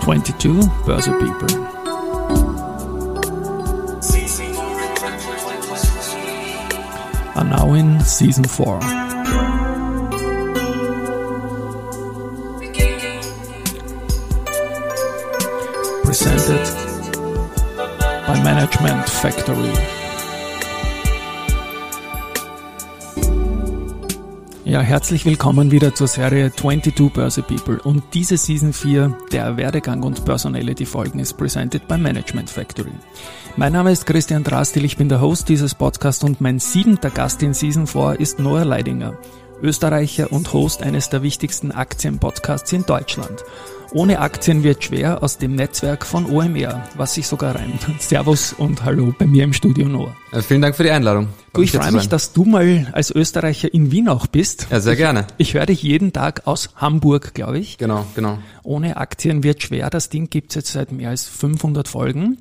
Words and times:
22 0.00 0.60
Börse 0.86 1.10
People. 1.18 1.48
Are 7.34 7.44
now 7.44 7.74
in 7.74 8.00
season 8.04 8.44
4. 8.44 8.78
Presented 16.04 16.64
by 18.28 18.40
Management 18.44 19.08
Factory. 19.08 19.95
Ja, 24.76 24.82
herzlich 24.82 25.24
willkommen 25.24 25.70
wieder 25.70 25.94
zur 25.94 26.06
Serie 26.06 26.52
22 26.52 27.10
Börse 27.10 27.42
People 27.42 27.80
und 27.82 28.02
diese 28.12 28.36
Season 28.36 28.74
4 28.74 29.16
der 29.32 29.56
Werdegang 29.56 30.02
und 30.02 30.22
Personality 30.26 30.84
Folgen 30.84 31.18
ist 31.18 31.38
presented 31.38 31.88
by 31.88 31.96
Management 31.96 32.50
Factory. 32.50 32.92
Mein 33.56 33.72
Name 33.72 33.90
ist 33.90 34.04
Christian 34.04 34.44
Drastil, 34.44 34.84
ich 34.84 34.98
bin 34.98 35.08
der 35.08 35.22
Host 35.22 35.48
dieses 35.48 35.74
Podcasts 35.74 36.22
und 36.24 36.42
mein 36.42 36.58
siebenter 36.58 37.08
Gast 37.08 37.42
in 37.42 37.54
Season 37.54 37.86
4 37.86 38.20
ist 38.20 38.38
Noah 38.38 38.66
Leidinger, 38.66 39.16
Österreicher 39.62 40.32
und 40.32 40.52
Host 40.52 40.82
eines 40.82 41.08
der 41.08 41.22
wichtigsten 41.22 41.72
Aktienpodcasts 41.72 42.72
in 42.72 42.84
Deutschland. 42.84 43.44
Ohne 43.92 44.18
Aktien 44.18 44.62
wird 44.62 44.84
schwer 44.84 45.22
aus 45.22 45.38
dem 45.38 45.54
Netzwerk 45.54 46.04
von 46.04 46.26
OMR, 46.26 46.86
was 46.96 47.14
sich 47.14 47.26
sogar 47.26 47.54
reimt. 47.54 47.80
Servus 47.98 48.52
und 48.52 48.84
hallo 48.84 49.14
bei 49.16 49.26
mir 49.26 49.44
im 49.44 49.52
Studio 49.52 49.88
Noah. 49.88 50.14
Vielen 50.42 50.60
Dank 50.60 50.76
für 50.76 50.82
die 50.82 50.90
Einladung. 50.90 51.28
Du, 51.54 51.62
ich 51.62 51.70
freue 51.70 51.92
mich, 51.92 52.08
dass 52.08 52.32
du 52.32 52.44
mal 52.44 52.88
als 52.92 53.10
Österreicher 53.10 53.72
in 53.72 53.92
Wien 53.92 54.08
auch 54.08 54.26
bist. 54.26 54.66
Ja, 54.70 54.80
sehr 54.80 54.94
ich, 54.94 54.98
gerne. 54.98 55.26
Ich 55.38 55.54
höre 55.54 55.66
dich 55.66 55.82
jeden 55.82 56.12
Tag 56.12 56.42
aus 56.46 56.70
Hamburg, 56.76 57.32
glaube 57.32 57.58
ich. 57.58 57.78
Genau, 57.78 58.04
genau. 58.14 58.38
Ohne 58.64 58.96
Aktien 58.96 59.42
wird 59.42 59.62
schwer. 59.62 59.88
Das 59.88 60.10
Ding 60.10 60.28
gibt's 60.28 60.56
jetzt 60.56 60.72
seit 60.72 60.92
mehr 60.92 61.10
als 61.10 61.26
500 61.26 61.88
Folgen. 61.88 62.38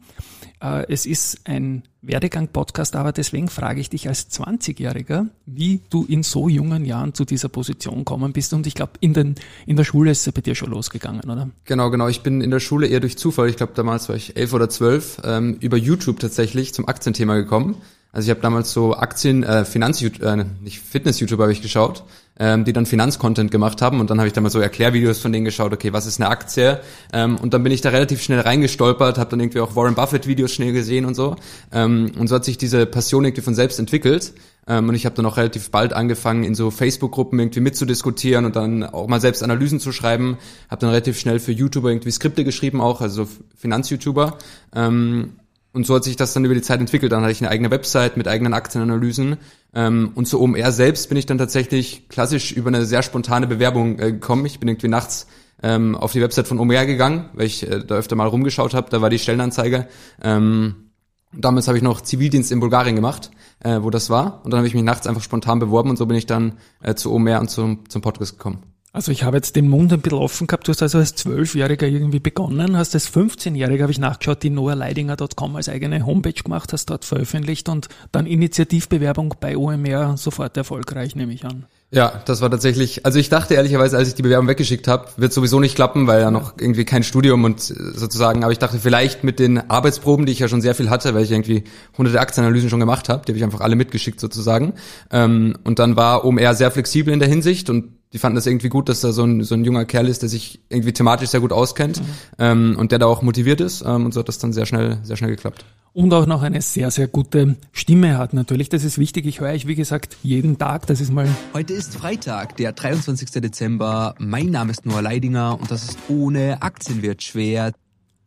Äh, 0.66 0.86
es 0.92 1.06
ist 1.06 1.42
ein 1.46 1.84
Werdegang-Podcast, 2.02 2.96
aber 2.96 3.12
deswegen 3.12 3.50
frage 3.50 3.80
ich 3.80 3.90
dich 3.90 4.08
als 4.08 4.30
20-Jähriger, 4.32 5.28
wie 5.46 5.82
du 5.90 6.06
in 6.06 6.24
so 6.24 6.50
jungen 6.50 6.86
Jahren 6.86 7.14
zu 7.14 7.26
dieser 7.26 7.50
Position 7.50 8.00
gekommen 8.00 8.34
bist. 8.34 8.54
Und 8.54 8.68
ich 8.68 8.76
glaube, 8.76 8.94
in, 9.00 9.14
den, 9.14 9.36
in 9.66 9.76
der 9.76 9.84
Schule 9.84 10.12
ist 10.12 10.26
es 10.26 10.34
bei 10.34 10.42
dir 10.42 10.56
schon 10.56 10.72
losgegangen, 10.72 11.22
oder? 11.30 11.50
Genau, 11.66 11.90
genau. 11.90 12.08
Ich 12.08 12.22
bin 12.22 12.42
in 12.42 12.52
der 12.52 12.60
Schule 12.60 12.88
eher 12.88 13.00
durch 13.00 13.18
Zufall, 13.18 13.50
ich 13.50 13.58
glaube 13.58 13.74
damals 13.76 14.10
war 14.10 14.16
ich 14.16 14.38
elf 14.38 14.54
oder 14.54 14.70
zwölf, 14.70 15.22
ähm, 15.24 15.58
über 15.60 15.78
YouTube 15.78 16.20
tatsächlich 16.20 16.74
zum 16.74 16.88
Aktienthema 16.88 17.36
gekommen. 17.36 17.76
Also 18.12 18.28
ich 18.28 18.30
habe 18.30 18.42
damals 18.42 18.72
so 18.72 18.96
Aktien, 18.96 19.44
äh, 19.44 19.66
Finanz, 19.66 20.02
äh, 20.02 20.46
nicht 20.62 20.80
Fitness-YouTuber 20.80 21.44
habe 21.44 21.52
ich 21.52 21.62
geschaut, 21.62 22.06
ähm, 22.40 22.66
die 22.66 22.74
dann 22.74 22.86
Finanzcontent 22.86 23.52
gemacht 23.52 23.82
haben 23.82 24.00
und 24.00 24.10
dann 24.10 24.20
habe 24.20 24.28
ich 24.28 24.34
da 24.34 24.42
mal 24.42 24.50
so 24.50 24.60
Erklärvideos 24.60 25.20
von 25.20 25.32
denen 25.32 25.46
geschaut, 25.46 25.74
okay, 25.74 25.94
was 25.94 26.06
ist 26.06 26.20
eine 26.20 26.30
Aktie? 26.30 26.80
Ähm, 27.14 27.38
und 27.38 27.54
dann 27.54 27.64
bin 27.64 27.72
ich 27.72 27.82
da 27.82 27.90
relativ 27.90 28.22
schnell 28.22 28.42
reingestolpert, 28.42 29.18
habe 29.18 29.30
dann 29.30 29.40
irgendwie 29.40 29.60
auch 29.60 29.76
Warren 29.76 29.96
Buffett-Videos 29.96 30.52
schnell 30.52 30.74
gesehen 30.74 31.06
und 31.06 31.16
so. 31.16 31.36
Ähm, 31.72 32.12
und 32.18 32.28
so 32.28 32.36
hat 32.36 32.46
sich 32.46 32.58
diese 32.58 32.86
Passion 32.86 33.24
irgendwie 33.24 33.42
von 33.42 33.56
selbst 33.56 33.80
entwickelt. 33.80 34.34
Ähm, 34.68 34.90
und 34.90 34.96
ich 34.96 35.06
habe 35.06 35.16
dann 35.16 35.26
auch 35.26 35.38
relativ 35.38 35.72
bald 35.72 35.94
angefangen, 35.94 36.44
in 36.44 36.56
so 36.56 36.72
Facebook-Gruppen 36.72 37.40
irgendwie 37.40 37.60
mitzudiskutieren 37.62 38.46
und 38.46 38.56
dann 38.56 38.84
auch 38.84 39.08
mal 39.08 39.22
selbst 39.22 39.44
Analysen 39.44 39.80
zu 39.80 39.92
schreiben. 39.92 40.38
Habe 40.70 40.82
dann 40.82 40.90
relativ 40.90 41.20
schnell 41.20 41.40
für 41.40 41.52
YouTuber 41.52 41.90
irgendwie 41.90 42.12
Skripte 42.12 42.44
geschrieben 42.44 42.82
auch, 42.82 43.02
also 43.02 43.28
Finanz-YouTuber. 43.58 44.38
Ähm, 44.76 45.34
und 45.76 45.86
so 45.86 45.96
hat 45.96 46.06
sich 46.06 46.16
das 46.16 46.34
dann 46.34 46.46
über 46.46 46.54
die 46.54 46.62
Zeit 46.62 46.80
entwickelt. 46.80 47.12
Dann 47.12 47.22
hatte 47.22 47.34
ich 47.34 47.42
eine 47.42 47.50
eigene 47.50 47.70
Website 47.70 48.16
mit 48.16 48.28
eigenen 48.30 48.54
Aktienanalysen. 48.54 49.38
Ähm, 49.74 50.12
und 50.16 50.26
zu 50.26 50.40
OMR 50.40 50.72
selbst 50.72 51.10
bin 51.10 51.18
ich 51.18 51.26
dann 51.26 51.38
tatsächlich 51.38 52.08
klassisch 52.08 52.54
über 52.54 52.70
eine 52.70 52.86
sehr 52.86 53.04
spontane 53.04 53.46
Bewerbung 53.46 54.00
äh, 54.00 54.14
gekommen. 54.14 54.46
Ich 54.46 54.60
bin 54.60 54.70
irgendwie 54.70 54.88
nachts 54.88 55.28
ähm, 55.62 55.96
auf 55.96 56.14
die 56.14 56.22
Website 56.22 56.48
von 56.48 56.60
OMR 56.60 56.86
gegangen, 56.86 57.30
weil 57.34 57.48
ich 57.48 57.70
äh, 57.70 57.84
da 57.86 57.96
öfter 57.96 58.16
mal 58.16 58.28
rumgeschaut 58.28 58.74
habe. 58.74 58.90
Da 58.90 59.02
war 59.02 59.10
die 59.10 59.20
Stellenanzeige. 59.20 59.88
Ähm, 60.24 60.92
damals 61.34 61.68
habe 61.68 61.78
ich 61.78 61.84
noch 61.84 62.00
Zivildienst 62.00 62.54
in 62.54 62.62
Bulgarien 62.62 62.96
gemacht, 62.96 63.32
äh, 63.60 63.80
wo 63.82 63.90
das 63.90 64.10
war. 64.10 64.46
Und 64.46 64.52
dann 64.52 64.60
habe 64.60 64.68
ich 64.68 64.76
mich 64.76 64.84
nachts 64.84 65.08
einfach 65.08 65.24
spontan 65.24 65.60
beworben 65.60 65.90
und 65.90 65.98
so 65.98 66.06
bin 66.06 66.16
ich 66.16 66.26
dann 66.26 66.54
äh, 66.82 66.96
zu 66.96 67.12
OMR 67.12 67.42
und 67.42 67.50
zum, 67.50 67.90
zum 67.90 68.02
Podcast 68.02 68.38
gekommen. 68.38 68.75
Also 68.96 69.12
ich 69.12 69.24
habe 69.24 69.36
jetzt 69.36 69.58
den 69.58 69.68
Mund 69.68 69.92
ein 69.92 70.00
bisschen 70.00 70.20
offen 70.20 70.48
gehabt. 70.48 70.70
Du 70.70 70.72
hast 70.72 70.82
also 70.82 71.00
als 71.00 71.16
Zwölfjähriger 71.16 71.86
irgendwie 71.86 72.22
begonnen, 72.22 72.78
hast 72.78 72.94
als 72.94 73.14
15-Jähriger, 73.14 73.82
habe 73.82 73.92
ich 73.92 74.00
nachgeschaut, 74.00 74.42
die 74.42 74.50
noahleidinger.com 74.50 75.58
als 75.58 75.68
eigene 75.68 76.06
Homepage 76.06 76.32
gemacht, 76.32 76.72
hast 76.72 76.86
dort 76.90 77.04
veröffentlicht 77.04 77.68
und 77.68 77.90
dann 78.14 78.26
Initiativbewerbung 78.26 79.36
bei 79.42 79.58
OMR 79.58 80.16
sofort 80.16 80.56
erfolgreich, 80.56 81.14
nehme 81.14 81.34
ich 81.34 81.44
an. 81.44 81.66
Ja, 81.92 82.22
das 82.26 82.40
war 82.40 82.50
tatsächlich, 82.50 83.06
also 83.06 83.20
ich 83.20 83.28
dachte 83.28 83.56
ehrlicherweise, 83.56 83.98
als 83.98 84.08
ich 84.08 84.16
die 84.16 84.22
Bewerbung 84.22 84.48
weggeschickt 84.48 84.88
habe, 84.88 85.10
wird 85.18 85.34
sowieso 85.34 85.60
nicht 85.60 85.76
klappen, 85.76 86.08
weil 86.08 86.22
ja 86.22 86.32
noch 86.32 86.54
irgendwie 86.58 86.86
kein 86.86 87.04
Studium 87.04 87.44
und 87.44 87.60
sozusagen, 87.62 88.44
aber 88.44 88.54
ich 88.54 88.60
dachte 88.60 88.80
vielleicht 88.80 89.26
mit 89.26 89.40
den 89.40 89.70
Arbeitsproben, 89.70 90.26
die 90.26 90.32
ich 90.32 90.40
ja 90.40 90.48
schon 90.48 90.62
sehr 90.62 90.74
viel 90.74 90.90
hatte, 90.90 91.14
weil 91.14 91.24
ich 91.24 91.32
irgendwie 91.32 91.66
hunderte 91.98 92.22
Aktienanalysen 92.22 92.70
schon 92.70 92.80
gemacht 92.80 93.10
habe, 93.10 93.24
die 93.26 93.32
habe 93.34 93.38
ich 93.38 93.44
einfach 93.44 93.60
alle 93.60 93.76
mitgeschickt 93.76 94.22
sozusagen. 94.22 94.74
Ähm, 95.12 95.58
und 95.66 95.80
dann 95.80 95.98
war 95.98 96.24
OMR 96.24 96.56
sehr 96.56 96.72
flexibel 96.72 97.14
in 97.14 97.20
der 97.20 97.28
Hinsicht 97.28 97.70
und 97.70 97.92
die 98.16 98.20
fanden 98.20 98.38
das 98.38 98.48
irgendwie 98.48 98.70
gut, 98.70 98.88
dass 98.88 99.02
da 99.02 99.12
so 99.12 99.26
ein, 99.26 99.44
so 99.44 99.56
ein 99.56 99.66
junger 99.66 99.84
Kerl 99.84 100.08
ist, 100.08 100.22
der 100.22 100.30
sich 100.30 100.62
irgendwie 100.70 100.94
thematisch 100.94 101.32
sehr 101.32 101.42
gut 101.42 101.52
auskennt 101.52 102.00
mhm. 102.00 102.06
ähm, 102.40 102.76
und 102.80 102.94
der 102.94 103.00
da 103.00 103.08
auch 103.08 103.22
motiviert 103.22 103.60
ist. 103.60 103.82
Ähm, 103.86 104.06
und 104.06 104.14
so 104.14 104.22
hat 104.22 104.30
das 104.30 104.38
dann 104.38 104.54
sehr 104.54 104.66
schnell, 104.66 105.00
sehr 105.04 105.18
schnell 105.18 105.32
geklappt. 105.32 105.66
Und 105.92 106.14
auch 106.14 106.26
noch 106.26 106.42
eine 106.42 106.62
sehr, 106.62 106.92
sehr 106.92 107.10
gute 107.10 107.58
Stimme 107.74 108.18
hat 108.18 108.34
natürlich. 108.34 108.70
Das 108.70 108.86
ist 108.86 108.98
wichtig. 108.98 109.26
Ich 109.26 109.42
höre 109.42 109.52
euch, 109.52 109.68
wie 109.68 109.76
gesagt, 109.76 110.16
jeden 110.24 110.58
Tag. 110.58 110.88
Das 110.88 111.02
ist 111.02 111.12
mal. 111.12 111.28
Heute 111.54 111.74
ist 111.74 111.94
Freitag, 111.94 112.56
der 112.56 112.72
23. 112.72 113.32
Dezember. 113.32 114.16
Mein 114.18 114.50
Name 114.50 114.72
ist 114.72 114.86
Noah 114.86 115.02
Leidinger 115.02 115.60
und 115.60 115.70
das 115.70 115.84
ist 115.84 115.98
ohne 116.08 116.62
Aktien 116.62 117.02
wird 117.02 117.22
schwer. 117.22 117.74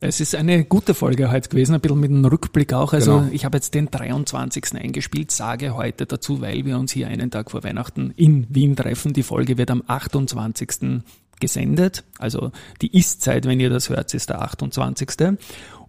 Es 0.00 0.20
ist 0.20 0.36
eine 0.36 0.64
gute 0.64 0.94
Folge 0.94 1.28
heute 1.32 1.48
gewesen, 1.48 1.74
ein 1.74 1.80
bisschen 1.80 1.98
mit 1.98 2.10
einem 2.12 2.24
Rückblick 2.24 2.72
auch. 2.72 2.92
Also 2.92 3.18
genau. 3.18 3.32
ich 3.32 3.44
habe 3.44 3.56
jetzt 3.56 3.74
den 3.74 3.90
23. 3.90 4.74
eingespielt, 4.74 5.32
sage 5.32 5.74
heute 5.74 6.06
dazu, 6.06 6.40
weil 6.40 6.64
wir 6.64 6.78
uns 6.78 6.92
hier 6.92 7.08
einen 7.08 7.32
Tag 7.32 7.50
vor 7.50 7.64
Weihnachten 7.64 8.12
in 8.14 8.46
Wien 8.48 8.76
treffen. 8.76 9.12
Die 9.12 9.24
Folge 9.24 9.58
wird 9.58 9.72
am 9.72 9.82
28. 9.84 11.02
gesendet. 11.40 12.04
Also 12.16 12.52
die 12.80 12.96
Ist-Zeit, 12.96 13.44
wenn 13.46 13.58
ihr 13.58 13.70
das 13.70 13.88
hört, 13.88 14.14
ist 14.14 14.30
der 14.30 14.40
28. 14.40 15.36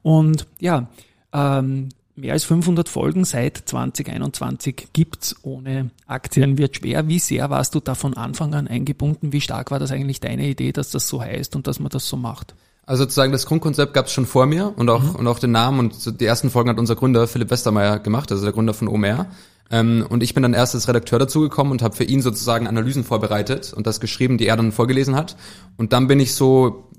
Und 0.01 0.47
ja, 0.59 0.89
ähm, 1.31 1.89
mehr 2.15 2.33
als 2.33 2.45
500 2.45 2.89
Folgen 2.89 3.25
seit 3.25 3.57
2021 3.57 4.87
gibt's 4.91 5.35
ohne 5.43 5.91
Aktien 6.07 6.57
wird 6.57 6.77
schwer. 6.77 7.07
Wie 7.07 7.19
sehr 7.19 7.51
warst 7.51 7.75
du 7.75 7.79
da 7.79 7.93
von 7.93 8.15
Anfang 8.15 8.55
an 8.55 8.67
eingebunden? 8.67 9.33
Wie 9.33 9.41
stark 9.41 9.69
war 9.69 9.77
das 9.77 9.91
eigentlich 9.91 10.19
deine 10.19 10.47
Idee, 10.47 10.71
dass 10.71 10.89
das 10.89 11.07
so 11.07 11.21
heißt 11.21 11.55
und 11.55 11.67
dass 11.67 11.79
man 11.79 11.89
das 11.89 12.07
so 12.07 12.17
macht? 12.17 12.55
Also 12.89 13.03
sozusagen 13.03 13.31
das 13.31 13.45
Grundkonzept 13.45 13.93
gab 13.93 14.07
es 14.07 14.13
schon 14.13 14.25
vor 14.25 14.47
mir 14.47 14.73
und 14.75 14.89
auch, 14.89 15.03
mhm. 15.03 15.15
und 15.17 15.27
auch 15.27 15.37
den 15.37 15.51
Namen 15.51 15.77
und 15.77 16.19
die 16.19 16.25
ersten 16.25 16.49
Folgen 16.49 16.71
hat 16.71 16.79
unser 16.79 16.95
Gründer 16.95 17.27
Philipp 17.27 17.51
Westermeier 17.51 17.99
gemacht, 17.99 18.31
also 18.31 18.43
der 18.43 18.51
Gründer 18.51 18.73
von 18.73 18.87
OMR. 18.87 19.27
Ähm, 19.69 20.03
und 20.09 20.23
ich 20.23 20.33
bin 20.33 20.41
dann 20.41 20.55
erst 20.55 20.73
als 20.73 20.87
Redakteur 20.87 21.19
dazugekommen 21.19 21.71
und 21.71 21.83
habe 21.83 21.95
für 21.95 22.03
ihn 22.03 22.23
sozusagen 22.23 22.65
Analysen 22.65 23.03
vorbereitet 23.03 23.73
und 23.73 23.85
das 23.85 23.99
geschrieben, 23.99 24.39
die 24.39 24.47
er 24.47 24.57
dann 24.57 24.71
vorgelesen 24.71 25.15
hat. 25.15 25.35
Und 25.77 25.93
dann 25.93 26.07
bin 26.07 26.19
ich 26.19 26.33
so 26.33 26.89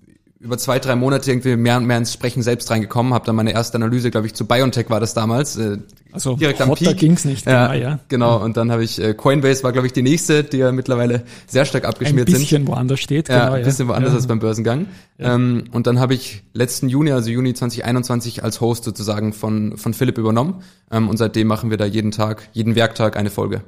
über 0.40 0.56
zwei, 0.56 0.78
drei 0.78 0.96
Monate 0.96 1.30
irgendwie 1.30 1.54
mehr 1.54 1.76
und 1.76 1.84
mehr 1.84 1.98
ins 1.98 2.14
Sprechen 2.14 2.42
selbst 2.42 2.70
reingekommen, 2.70 3.12
habe 3.12 3.26
dann 3.26 3.36
meine 3.36 3.52
erste 3.52 3.76
Analyse, 3.76 4.10
glaube 4.10 4.26
ich, 4.26 4.34
zu 4.34 4.46
BioNTech 4.46 4.88
war 4.88 4.98
das 4.98 5.12
damals. 5.12 5.58
Äh, 5.58 5.78
also 6.12 6.34
direkt 6.36 6.62
am 6.62 6.74
Peak. 6.74 6.96
ging's 6.96 7.26
nicht. 7.26 7.44
Ja, 7.44 7.74
ja. 7.74 7.98
Genau, 8.08 8.42
und 8.42 8.56
dann 8.56 8.72
habe 8.72 8.82
ich, 8.82 8.98
äh, 8.98 9.12
Coinbase 9.12 9.62
war, 9.62 9.72
glaube 9.72 9.86
ich, 9.86 9.92
die 9.92 10.00
nächste, 10.00 10.42
die 10.42 10.56
ja 10.56 10.72
mittlerweile 10.72 11.24
sehr 11.46 11.66
stark 11.66 11.84
abgeschmiert 11.84 12.26
sind. 12.28 12.36
Ein 12.36 12.40
bisschen 12.40 12.58
sind. 12.64 12.68
woanders 12.68 13.00
steht, 13.00 13.26
genau. 13.26 13.38
Ja, 13.38 13.52
ein 13.52 13.64
bisschen 13.64 13.86
ja. 13.86 13.92
woanders 13.92 14.12
ja. 14.12 14.16
als 14.16 14.26
beim 14.26 14.38
Börsengang. 14.38 14.86
Ähm, 15.18 15.64
und 15.72 15.86
dann 15.86 16.00
habe 16.00 16.14
ich 16.14 16.42
letzten 16.54 16.88
Juni, 16.88 17.12
also 17.12 17.28
Juni 17.28 17.52
2021, 17.52 18.42
als 18.42 18.62
Host 18.62 18.84
sozusagen 18.84 19.34
von, 19.34 19.76
von 19.76 19.92
Philipp 19.92 20.16
übernommen. 20.16 20.62
Ähm, 20.90 21.10
und 21.10 21.18
seitdem 21.18 21.48
machen 21.48 21.68
wir 21.68 21.76
da 21.76 21.84
jeden 21.84 22.12
Tag, 22.12 22.48
jeden 22.52 22.76
Werktag 22.76 23.18
eine 23.18 23.28
Folge. 23.28 23.60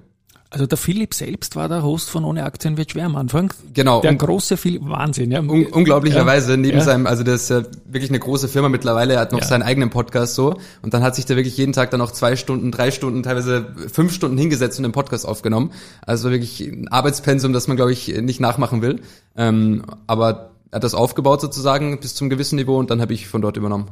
Also 0.53 0.67
der 0.67 0.77
Philipp 0.77 1.15
selbst 1.15 1.57
war 1.57 1.67
der 1.67 1.83
Host 1.83 2.11
von 2.11 2.25
Ohne 2.25 2.45
Aktien 2.45 2.77
wird 2.77 2.91
schwer 2.91 3.07
am 3.07 3.17
Anfang. 3.17 3.55
Genau. 3.73 4.03
Der 4.03 4.15
große 4.15 4.59
Philipp, 4.59 4.83
Wahnsinn, 4.85 5.31
ja. 5.31 5.41
Un 5.41 5.65
unglaublicherweise, 5.65 6.53
ja. 6.53 6.57
neben 6.59 6.79
ja. 6.79 6.85
seinem, 6.85 7.07
also 7.07 7.23
das 7.23 7.45
ist 7.45 7.49
ja 7.49 7.63
wirklich 7.87 8.11
eine 8.11 8.19
große 8.19 8.49
Firma 8.49 8.69
mittlerweile, 8.69 9.15
er 9.15 9.21
hat 9.21 9.33
noch 9.33 9.41
ja. 9.41 9.47
seinen 9.47 9.63
eigenen 9.63 9.89
Podcast 9.89 10.35
so 10.35 10.59
und 10.83 10.93
dann 10.93 11.03
hat 11.03 11.17
sich 11.17 11.25
da 11.25 11.37
wirklich 11.37 11.57
jeden 11.57 11.73
Tag 11.73 11.91
dann 11.91 12.01
noch 12.01 12.11
zwei 12.11 12.37
Stunden, 12.37 12.71
drei 12.71 12.91
Stunden, 12.91 13.23
teilweise 13.23 13.75
fünf 13.91 14.13
Stunden 14.13 14.37
hingesetzt 14.37 14.79
und 14.79 14.83
den 14.83 14.93
Podcast 14.93 15.27
aufgenommen. 15.27 15.73
Also 16.03 16.31
wirklich 16.31 16.61
ein 16.61 16.89
Arbeitspensum, 16.89 17.55
das 17.55 17.67
man, 17.67 17.79
glaube 17.79 17.93
ich, 17.93 18.09
nicht 18.21 18.41
nachmachen 18.41 18.83
will. 18.83 19.01
Ähm, 19.35 19.85
aber 20.07 20.52
er 20.73 20.77
hat 20.77 20.85
das 20.85 20.95
aufgebaut 20.95 21.43
sozusagen 21.43 22.01
bis 22.01 22.15
zum 22.15 22.31
gewissen 22.31 22.57
Niveau 22.57 22.79
und 22.79 22.91
dann 22.91 23.03
habe 23.03 23.13
ich 23.13 23.29
von 23.29 23.43
dort 23.43 23.59
übernommen. 23.59 23.91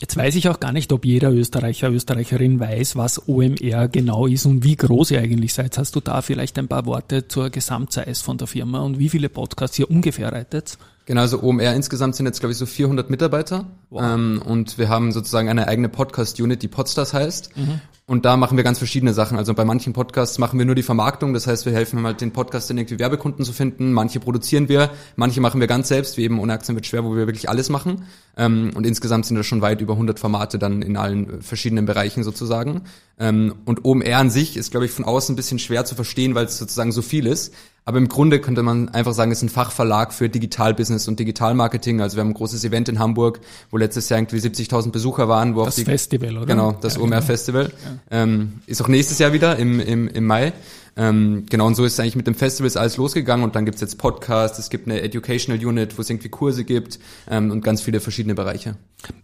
Jetzt 0.00 0.16
weiß 0.16 0.34
ich 0.36 0.48
auch 0.48 0.60
gar 0.60 0.72
nicht, 0.72 0.90
ob 0.90 1.04
jeder 1.04 1.30
Österreicher, 1.30 1.90
Österreicherin 1.90 2.58
weiß, 2.58 2.96
was 2.96 3.28
OMR 3.28 3.88
genau 3.88 4.26
ist 4.26 4.46
und 4.46 4.64
wie 4.64 4.76
groß 4.76 5.10
ihr 5.10 5.20
eigentlich 5.20 5.52
seid. 5.52 5.76
Hast 5.76 5.94
du 5.94 6.00
da 6.00 6.22
vielleicht 6.22 6.58
ein 6.58 6.68
paar 6.68 6.86
Worte 6.86 7.28
zur 7.28 7.50
Gesamtsize 7.50 8.24
von 8.24 8.38
der 8.38 8.46
Firma 8.46 8.80
und 8.80 8.98
wie 8.98 9.10
viele 9.10 9.28
Podcasts 9.28 9.78
ihr 9.78 9.90
ungefähr 9.90 10.32
reitet? 10.32 10.78
Genau, 11.04 11.20
also 11.20 11.42
OMR 11.42 11.74
insgesamt 11.74 12.16
sind 12.16 12.24
jetzt, 12.24 12.40
glaube 12.40 12.52
ich, 12.52 12.58
so 12.58 12.64
400 12.64 13.10
Mitarbeiter. 13.10 13.66
Wow. 13.92 14.02
Ähm, 14.02 14.42
und 14.42 14.78
wir 14.78 14.88
haben 14.88 15.12
sozusagen 15.12 15.50
eine 15.50 15.68
eigene 15.68 15.90
Podcast-Unit, 15.90 16.62
die 16.62 16.68
Podstars 16.68 17.12
heißt. 17.12 17.54
Mhm. 17.54 17.80
Und 18.06 18.24
da 18.24 18.38
machen 18.38 18.56
wir 18.56 18.64
ganz 18.64 18.78
verschiedene 18.78 19.12
Sachen. 19.12 19.36
Also 19.36 19.52
bei 19.52 19.66
manchen 19.66 19.92
Podcasts 19.92 20.38
machen 20.38 20.58
wir 20.58 20.64
nur 20.66 20.74
die 20.74 20.82
Vermarktung. 20.82 21.34
Das 21.34 21.46
heißt, 21.46 21.66
wir 21.66 21.72
helfen 21.72 22.02
halt 22.04 22.20
den 22.22 22.32
Podcastern 22.32 22.78
irgendwie 22.78 22.98
Werbekunden 22.98 23.44
zu 23.44 23.52
finden. 23.52 23.92
Manche 23.92 24.18
produzieren 24.18 24.68
wir, 24.68 24.90
manche 25.16 25.40
machen 25.42 25.60
wir 25.60 25.66
ganz 25.66 25.88
selbst, 25.88 26.16
wie 26.16 26.22
eben 26.22 26.40
ohne 26.40 26.54
Aktien 26.54 26.74
wird 26.74 26.86
schwer, 26.86 27.04
wo 27.04 27.14
wir 27.14 27.26
wirklich 27.26 27.48
alles 27.48 27.68
machen. 27.68 28.04
Ähm, 28.36 28.70
und 28.74 28.86
insgesamt 28.86 29.26
sind 29.26 29.36
das 29.36 29.46
schon 29.46 29.60
weit 29.60 29.82
über 29.82 29.92
100 29.92 30.18
Formate 30.18 30.58
dann 30.58 30.82
in 30.82 30.96
allen 30.96 31.42
verschiedenen 31.42 31.84
Bereichen 31.84 32.24
sozusagen. 32.24 32.82
Ähm, 33.18 33.54
und 33.66 33.84
OMR 33.84 34.16
an 34.16 34.30
sich 34.30 34.56
ist, 34.56 34.70
glaube 34.70 34.86
ich, 34.86 34.92
von 34.92 35.04
außen 35.04 35.34
ein 35.34 35.36
bisschen 35.36 35.58
schwer 35.58 35.84
zu 35.84 35.94
verstehen, 35.94 36.34
weil 36.34 36.46
es 36.46 36.58
sozusagen 36.58 36.92
so 36.92 37.02
viel 37.02 37.26
ist. 37.26 37.54
Aber 37.84 37.98
im 37.98 38.08
Grunde 38.08 38.40
könnte 38.40 38.62
man 38.62 38.90
einfach 38.90 39.12
sagen, 39.12 39.32
es 39.32 39.38
ist 39.38 39.42
ein 39.42 39.48
Fachverlag 39.48 40.12
für 40.12 40.28
Digitalbusiness 40.28 41.08
und 41.08 41.18
Digitalmarketing. 41.18 42.00
Also 42.00 42.16
wir 42.16 42.20
haben 42.20 42.30
ein 42.30 42.34
großes 42.34 42.64
Event 42.64 42.88
in 42.88 43.00
Hamburg, 43.00 43.40
wo 43.70 43.76
letztes 43.82 44.08
Jahr 44.08 44.18
irgendwie 44.18 44.38
70.000 44.38 44.90
Besucher 44.90 45.28
waren. 45.28 45.54
Wo 45.54 45.64
das 45.64 45.76
die, 45.76 45.84
Festival, 45.84 46.36
oder? 46.36 46.46
Genau, 46.46 46.72
das 46.72 46.94
ja, 46.94 47.00
OMR 47.00 47.16
genau. 47.16 47.22
Festival. 47.22 47.72
Ja. 48.10 48.22
Ähm, 48.22 48.54
ist 48.66 48.82
auch 48.82 48.88
nächstes 48.88 49.18
Jahr 49.18 49.32
wieder 49.32 49.56
im, 49.56 49.80
im, 49.80 50.08
im 50.08 50.26
Mai. 50.26 50.52
Ähm, 50.96 51.46
genau, 51.48 51.66
und 51.66 51.74
so 51.74 51.84
ist 51.84 51.94
es 51.94 52.00
eigentlich 52.00 52.16
mit 52.16 52.26
dem 52.26 52.34
Festivals 52.34 52.76
alles 52.76 52.98
losgegangen 52.98 53.44
und 53.44 53.56
dann 53.56 53.64
gibt's 53.64 53.80
jetzt 53.80 53.96
Podcasts, 53.96 54.58
es 54.58 54.68
gibt 54.68 54.86
eine 54.86 55.00
Educational 55.00 55.64
Unit, 55.64 55.96
wo 55.96 56.02
es 56.02 56.10
irgendwie 56.10 56.28
Kurse 56.28 56.64
gibt 56.64 56.98
ähm, 57.30 57.50
und 57.50 57.64
ganz 57.64 57.80
viele 57.80 58.00
verschiedene 58.00 58.34
Bereiche. 58.34 58.76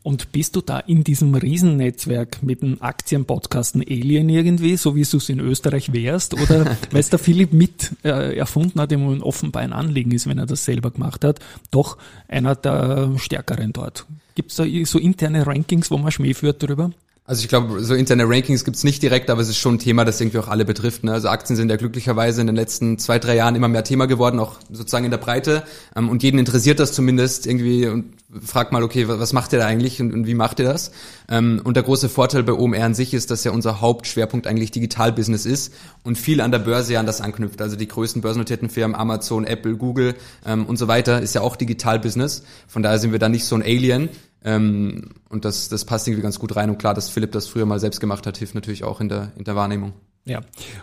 Und 0.02 0.32
bist 0.32 0.56
du 0.56 0.60
da 0.62 0.78
in 0.80 1.04
diesem 1.04 1.34
Riesennetzwerk 1.34 2.42
mit 2.42 2.62
dem 2.62 2.80
Aktienpodcast 2.80 3.76
ein 3.76 3.82
Alien 3.82 4.28
irgendwie, 4.28 4.76
so 4.76 4.96
wie 4.96 5.04
du 5.04 5.18
es 5.18 5.28
in 5.28 5.40
Österreich 5.40 5.92
wärst? 5.92 6.34
Oder 6.34 6.64
weil 6.90 7.00
es 7.00 7.10
der 7.10 7.18
Philipp 7.18 7.52
mit 7.52 7.92
äh, 8.02 8.36
erfunden 8.36 8.80
hat, 8.80 8.90
ihm 8.90 9.22
offenbar 9.22 9.62
ein 9.62 9.72
Anliegen 9.72 10.12
ist, 10.12 10.26
wenn 10.26 10.38
er 10.38 10.46
das 10.46 10.64
selber 10.64 10.90
gemacht 10.90 11.24
hat, 11.24 11.40
doch 11.70 11.98
einer 12.28 12.56
der 12.56 13.12
Stärkeren 13.18 13.72
dort. 13.72 14.06
Gibt 14.34 14.50
es 14.50 14.56
da 14.56 14.64
so 14.84 14.98
interne 14.98 15.46
Rankings, 15.46 15.90
wo 15.90 15.98
man 15.98 16.12
Schmäh 16.12 16.32
führt 16.32 16.62
darüber? 16.62 16.92
Also 17.28 17.42
ich 17.42 17.48
glaube, 17.48 17.84
so 17.84 17.92
interne 17.92 18.26
Rankings 18.26 18.64
gibt's 18.64 18.84
nicht 18.84 19.02
direkt, 19.02 19.28
aber 19.28 19.42
es 19.42 19.50
ist 19.50 19.58
schon 19.58 19.74
ein 19.74 19.78
Thema, 19.78 20.06
das 20.06 20.18
irgendwie 20.18 20.38
auch 20.38 20.48
alle 20.48 20.64
betrifft. 20.64 21.04
Ne? 21.04 21.12
Also 21.12 21.28
Aktien 21.28 21.56
sind 21.58 21.68
ja 21.68 21.76
glücklicherweise 21.76 22.40
in 22.40 22.46
den 22.46 22.56
letzten 22.56 22.96
zwei, 22.98 23.18
drei 23.18 23.36
Jahren 23.36 23.54
immer 23.54 23.68
mehr 23.68 23.84
Thema 23.84 24.06
geworden, 24.06 24.40
auch 24.40 24.56
sozusagen 24.72 25.04
in 25.04 25.10
der 25.10 25.18
Breite. 25.18 25.62
Ähm, 25.94 26.08
und 26.08 26.22
jeden 26.22 26.38
interessiert 26.38 26.80
das 26.80 26.94
zumindest 26.94 27.46
irgendwie 27.46 27.86
und 27.86 28.14
fragt 28.42 28.72
mal, 28.72 28.82
okay, 28.82 29.08
was 29.08 29.34
macht 29.34 29.52
ihr 29.52 29.58
da 29.58 29.66
eigentlich 29.66 30.00
und, 30.00 30.14
und 30.14 30.26
wie 30.26 30.32
macht 30.32 30.58
ihr 30.58 30.64
das? 30.64 30.90
Ähm, 31.28 31.60
und 31.64 31.76
der 31.76 31.82
große 31.82 32.08
Vorteil 32.08 32.44
bei 32.44 32.54
OMR 32.54 32.82
an 32.82 32.94
sich 32.94 33.12
ist, 33.12 33.30
dass 33.30 33.44
ja 33.44 33.52
unser 33.52 33.82
Hauptschwerpunkt 33.82 34.46
eigentlich 34.46 34.70
Digitalbusiness 34.70 35.44
ist 35.44 35.74
und 36.04 36.16
viel 36.16 36.40
an 36.40 36.50
der 36.50 36.60
Börse 36.60 36.94
ja 36.94 37.00
an 37.00 37.04
das 37.06 37.20
anknüpft. 37.20 37.60
Also 37.60 37.76
die 37.76 37.88
größten 37.88 38.22
börsennotierten 38.22 38.70
Firmen, 38.70 38.96
Amazon, 38.96 39.44
Apple, 39.44 39.76
Google 39.76 40.14
ähm, 40.46 40.64
und 40.64 40.78
so 40.78 40.88
weiter, 40.88 41.20
ist 41.20 41.34
ja 41.34 41.42
auch 41.42 41.56
Digitalbusiness. 41.56 42.42
Von 42.68 42.82
daher 42.82 42.98
sind 42.98 43.12
wir 43.12 43.18
da 43.18 43.28
nicht 43.28 43.44
so 43.44 43.54
ein 43.54 43.62
Alien. 43.62 44.08
Ähm, 44.44 45.10
und 45.28 45.44
das, 45.44 45.68
das 45.68 45.84
passt 45.84 46.06
irgendwie 46.06 46.22
ganz 46.22 46.38
gut 46.38 46.56
rein. 46.56 46.70
Und 46.70 46.78
klar, 46.78 46.94
dass 46.94 47.10
Philipp 47.10 47.32
das 47.32 47.48
früher 47.48 47.66
mal 47.66 47.80
selbst 47.80 48.00
gemacht 48.00 48.26
hat, 48.26 48.38
hilft 48.38 48.54
natürlich 48.54 48.84
auch 48.84 49.00
in 49.00 49.08
der, 49.08 49.32
in 49.36 49.44
der 49.44 49.56
Wahrnehmung. 49.56 49.92
Ja, 50.24 50.42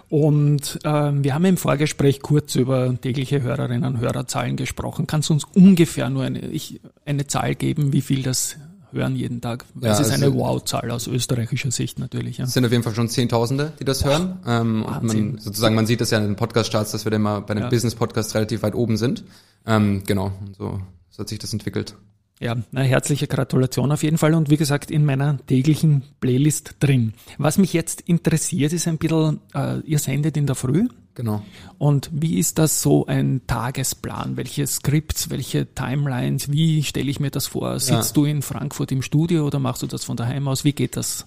und 0.10 0.80
ähm, 0.84 1.24
wir 1.24 1.36
haben 1.36 1.46
im 1.46 1.58
Vorgespräch 1.58 2.22
kurz 2.22 2.56
über 2.56 3.00
tägliche 3.00 3.44
Hörerinnen 3.44 3.94
und 3.94 4.00
Hörerzahlen 4.00 4.56
gesprochen. 4.56 5.06
Kannst 5.06 5.30
du 5.30 5.34
uns 5.34 5.44
ungefähr 5.54 6.10
nur 6.10 6.24
eine, 6.24 6.40
ich, 6.40 6.82
eine 7.06 7.28
Zahl 7.28 7.54
geben, 7.54 7.94
wie 7.94 8.02
viel 8.02 8.24
das 8.24 8.58
hören 8.92 9.16
jeden 9.16 9.42
Tag? 9.42 9.66
Ja, 9.80 9.92
es 9.92 10.00
ist 10.00 10.12
also 10.12 10.26
eine 10.26 10.34
Wow-Zahl 10.34 10.90
aus 10.90 11.06
österreichischer 11.06 11.70
Sicht 11.70 12.00
natürlich. 12.00 12.40
Ja. 12.40 12.46
Es 12.46 12.54
sind 12.54 12.66
auf 12.66 12.72
jeden 12.72 12.84
Fall 12.84 12.96
schon 12.96 13.08
Zehntausende, 13.08 13.74
die 13.80 13.86
das 13.86 14.02
Boah, 14.02 14.10
hören. 14.10 14.40
Ähm, 14.48 14.84
und 14.84 15.04
man, 15.04 15.38
sozusagen, 15.38 15.76
man 15.76 15.86
sieht 15.86 16.02
das 16.02 16.10
ja 16.10 16.18
in 16.18 16.24
den 16.24 16.36
Podcast-Charts, 16.36 16.92
dass 16.92 17.06
wir 17.06 17.12
dann 17.12 17.22
mal 17.22 17.42
bei 17.42 17.54
den 17.54 17.64
ja. 17.64 17.70
Business-Podcasts 17.70 18.34
relativ 18.34 18.64
weit 18.64 18.74
oben 18.74 18.98
sind. 18.98 19.24
Ähm, 19.68 20.02
genau, 20.08 20.32
so, 20.58 20.80
so 21.12 21.20
hat 21.20 21.30
sich 21.30 21.38
das 21.38 21.54
entwickelt. 21.54 21.96
Ja, 22.42 22.58
eine 22.74 22.84
herzliche 22.84 23.28
Gratulation 23.28 23.94
auf 23.94 24.04
jeden 24.04 24.18
Fall 24.18 24.34
und 24.34 24.50
wie 24.50 24.58
gesagt 24.58 24.92
in 24.92 25.06
meiner 25.06 25.38
täglichen 25.48 26.04
Playlist 26.20 26.76
drin. 26.82 27.14
Was 27.38 27.58
mich 27.58 27.72
jetzt 27.72 28.02
interessiert, 28.02 28.74
ist 28.74 28.88
ein 28.90 28.98
bisschen, 28.98 29.40
äh, 29.54 29.80
ihr 29.82 30.00
sendet 30.00 30.36
in 30.36 30.46
der 30.46 30.56
Früh. 30.56 30.88
Genau. 31.14 31.42
Und 31.78 32.10
wie 32.12 32.38
ist 32.38 32.60
das 32.60 32.82
so 32.82 33.06
ein 33.06 33.42
Tagesplan? 33.48 34.36
Welche 34.36 34.68
Skripts, 34.68 35.30
welche 35.30 35.74
Timelines, 35.74 36.52
wie 36.52 36.84
stelle 36.84 37.10
ich 37.10 37.22
mir 37.22 37.32
das 37.32 37.48
vor? 37.48 37.80
Sitzt 37.80 38.10
ja. 38.10 38.14
du 38.22 38.26
in 38.26 38.42
Frankfurt 38.42 38.92
im 38.92 39.02
Studio 39.02 39.48
oder 39.48 39.60
machst 39.60 39.82
du 39.82 39.88
das 39.88 40.04
von 40.04 40.18
daheim 40.18 40.50
aus? 40.50 40.66
Wie 40.66 40.74
geht 40.74 40.98
das? 40.98 41.26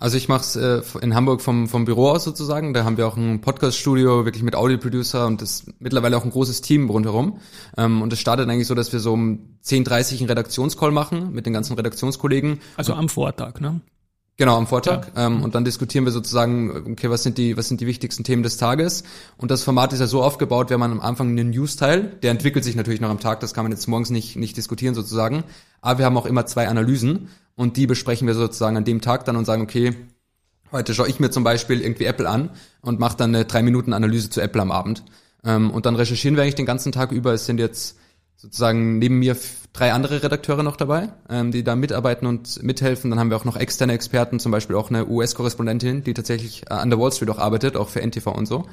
Also 0.00 0.16
ich 0.16 0.28
mache 0.28 0.40
es 0.40 0.56
äh, 0.56 0.80
in 1.02 1.14
Hamburg 1.14 1.42
vom, 1.42 1.68
vom 1.68 1.84
Büro 1.84 2.08
aus 2.08 2.24
sozusagen. 2.24 2.72
Da 2.72 2.84
haben 2.84 2.96
wir 2.96 3.06
auch 3.06 3.18
ein 3.18 3.42
Podcast-Studio, 3.42 4.24
wirklich 4.24 4.42
mit 4.42 4.56
Audio-Producer 4.56 5.26
und 5.26 5.42
das 5.42 5.66
mittlerweile 5.78 6.16
auch 6.16 6.24
ein 6.24 6.30
großes 6.30 6.62
Team 6.62 6.88
rundherum. 6.88 7.38
Ähm, 7.76 8.00
und 8.00 8.10
es 8.10 8.18
startet 8.18 8.48
eigentlich 8.48 8.66
so, 8.66 8.74
dass 8.74 8.94
wir 8.94 9.00
so 9.00 9.12
um 9.12 9.58
10.30 9.62 10.20
einen 10.20 10.28
Redaktionscall 10.28 10.90
machen 10.90 11.32
mit 11.32 11.44
den 11.44 11.52
ganzen 11.52 11.74
Redaktionskollegen. 11.74 12.60
Also 12.76 12.94
am 12.94 13.10
Vortag, 13.10 13.60
ne? 13.60 13.82
Genau, 14.40 14.56
am 14.56 14.66
Vortag. 14.66 15.08
Ja. 15.14 15.26
Ähm, 15.26 15.42
und 15.42 15.54
dann 15.54 15.66
diskutieren 15.66 16.06
wir 16.06 16.12
sozusagen, 16.12 16.92
okay, 16.92 17.10
was 17.10 17.22
sind 17.22 17.36
die, 17.36 17.58
was 17.58 17.68
sind 17.68 17.82
die 17.82 17.86
wichtigsten 17.86 18.24
Themen 18.24 18.42
des 18.42 18.56
Tages? 18.56 19.04
Und 19.36 19.50
das 19.50 19.62
Format 19.62 19.92
ist 19.92 20.00
ja 20.00 20.06
so 20.06 20.22
aufgebaut, 20.22 20.70
wenn 20.70 20.80
man 20.80 20.92
am 20.92 21.00
Anfang 21.00 21.28
einen 21.28 21.50
News-Teil, 21.50 22.04
der 22.22 22.30
entwickelt 22.30 22.64
sich 22.64 22.74
natürlich 22.74 23.02
noch 23.02 23.10
am 23.10 23.20
Tag, 23.20 23.40
das 23.40 23.52
kann 23.52 23.66
man 23.66 23.72
jetzt 23.72 23.86
morgens 23.86 24.08
nicht, 24.08 24.36
nicht 24.36 24.56
diskutieren 24.56 24.94
sozusagen. 24.94 25.44
Aber 25.82 25.98
wir 25.98 26.06
haben 26.06 26.16
auch 26.16 26.24
immer 26.24 26.46
zwei 26.46 26.68
Analysen 26.68 27.28
und 27.54 27.76
die 27.76 27.86
besprechen 27.86 28.26
wir 28.26 28.32
sozusagen 28.32 28.78
an 28.78 28.86
dem 28.86 29.02
Tag 29.02 29.26
dann 29.26 29.36
und 29.36 29.44
sagen, 29.44 29.60
okay, 29.60 29.94
heute 30.72 30.94
schaue 30.94 31.08
ich 31.08 31.20
mir 31.20 31.30
zum 31.30 31.44
Beispiel 31.44 31.82
irgendwie 31.82 32.04
Apple 32.06 32.26
an 32.26 32.48
und 32.80 32.98
mache 32.98 33.18
dann 33.18 33.34
eine 33.34 33.44
drei 33.44 33.62
Minuten 33.62 33.92
Analyse 33.92 34.30
zu 34.30 34.40
Apple 34.40 34.62
am 34.62 34.72
Abend. 34.72 35.04
Ähm, 35.44 35.70
und 35.70 35.84
dann 35.84 35.96
recherchieren 35.96 36.36
wir 36.36 36.44
eigentlich 36.44 36.54
den 36.54 36.64
ganzen 36.64 36.92
Tag 36.92 37.12
über. 37.12 37.34
Es 37.34 37.44
sind 37.44 37.60
jetzt 37.60 37.98
sozusagen 38.40 38.98
neben 38.98 39.18
mir 39.18 39.36
drei 39.72 39.92
andere 39.92 40.22
Redakteure 40.22 40.62
noch 40.62 40.76
dabei, 40.76 41.10
ähm, 41.28 41.52
die 41.52 41.62
da 41.62 41.76
mitarbeiten 41.76 42.26
und 42.26 42.62
mithelfen. 42.62 43.10
Dann 43.10 43.20
haben 43.20 43.30
wir 43.30 43.36
auch 43.36 43.44
noch 43.44 43.56
externe 43.56 43.92
Experten, 43.92 44.40
zum 44.40 44.50
Beispiel 44.50 44.76
auch 44.76 44.88
eine 44.88 45.06
US-Korrespondentin, 45.06 46.04
die 46.04 46.14
tatsächlich 46.14 46.62
äh, 46.70 46.74
an 46.74 46.90
der 46.90 46.98
Wall 46.98 47.12
Street 47.12 47.30
auch 47.30 47.38
arbeitet, 47.38 47.76
auch 47.76 47.88
für 47.88 48.00
NTV 48.00 48.26
und 48.28 48.46
so. 48.46 48.66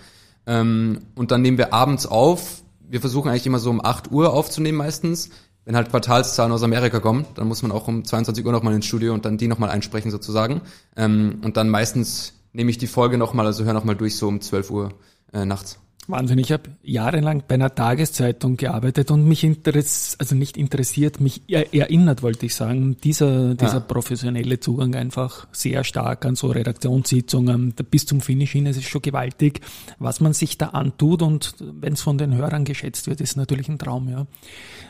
Ähm, 0.45 0.99
und 1.15 1.31
dann 1.31 1.41
nehmen 1.41 1.57
wir 1.57 1.73
abends 1.73 2.05
auf. 2.05 2.61
Wir 2.89 3.01
versuchen 3.01 3.29
eigentlich 3.29 3.45
immer 3.45 3.59
so 3.59 3.69
um 3.69 3.83
8 3.83 4.11
Uhr 4.11 4.33
aufzunehmen 4.33 4.77
meistens 4.77 5.29
wenn 5.67 5.75
halt 5.75 5.89
Quartalszahlen 5.89 6.53
aus 6.53 6.63
Amerika 6.63 7.01
kommen, 7.01 7.25
dann 7.35 7.45
muss 7.49 7.61
man 7.61 7.73
auch 7.73 7.89
um 7.89 8.05
22 8.05 8.45
Uhr 8.45 8.53
nochmal 8.53 8.73
ins 8.73 8.85
Studio 8.85 9.13
und 9.13 9.25
dann 9.25 9.37
die 9.37 9.49
nochmal 9.49 9.69
einsprechen 9.69 10.11
sozusagen. 10.11 10.61
Ähm, 10.95 11.41
und 11.43 11.57
dann 11.57 11.67
meistens 11.67 12.35
nehme 12.53 12.71
ich 12.71 12.77
die 12.77 12.87
Folge 12.87 13.17
nochmal, 13.17 13.45
also 13.45 13.65
höre 13.65 13.73
nochmal 13.73 13.97
durch 13.97 14.15
so 14.15 14.29
um 14.29 14.39
12 14.39 14.71
Uhr 14.71 14.93
äh, 15.33 15.43
nachts. 15.43 15.77
Wahnsinn. 16.07 16.39
Ich 16.39 16.53
habe 16.53 16.69
jahrelang 16.83 17.43
bei 17.47 17.55
einer 17.55 17.75
Tageszeitung 17.75 18.55
gearbeitet 18.55 19.11
und 19.11 19.27
mich 19.27 19.43
interessiert, 19.43 20.19
also 20.19 20.35
nicht 20.35 20.55
interessiert, 20.55 21.19
mich 21.19 21.41
erinnert, 21.49 22.23
wollte 22.23 22.45
ich 22.45 22.55
sagen, 22.55 22.95
dieser, 23.03 23.55
dieser 23.55 23.73
ja. 23.73 23.79
professionelle 23.81 24.59
Zugang 24.59 24.95
einfach 24.95 25.47
sehr 25.51 25.83
stark 25.83 26.25
an 26.25 26.35
so 26.35 26.47
Redaktionssitzungen 26.47 27.73
bis 27.91 28.05
zum 28.05 28.21
Finish 28.21 28.53
hin. 28.53 28.67
Es 28.67 28.77
ist 28.77 28.87
schon 28.87 29.01
gewaltig, 29.01 29.59
was 29.99 30.21
man 30.21 30.31
sich 30.33 30.57
da 30.57 30.67
antut 30.67 31.21
und 31.21 31.55
wenn 31.59 31.93
es 31.93 32.01
von 32.01 32.17
den 32.17 32.33
Hörern 32.35 32.63
geschätzt 32.63 33.07
wird, 33.07 33.19
ist 33.19 33.35
natürlich 33.35 33.67
ein 33.67 33.77
Traum, 33.77 34.07
ja. 34.07 34.25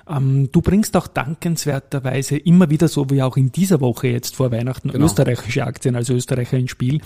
Ähm, 0.10 0.50
du 0.52 0.62
bringst 0.62 0.96
auch 0.96 1.08
dankenswerterweise 1.08 2.38
immer 2.38 2.70
wieder, 2.70 2.88
so 2.88 3.10
wie 3.10 3.22
auch 3.22 3.38
in 3.38 3.52
dieser 3.52 3.82
Woche 3.82 4.08
jetzt 4.08 4.36
vor 4.36 4.52
Weihnachten, 4.52 4.92
genau. 4.92 5.06
österreichische 5.06 5.66
Aktien 5.66 5.96
als 5.96 6.10
Österreicher 6.10 6.58
ins 6.58 6.72
Spiel. 6.72 7.02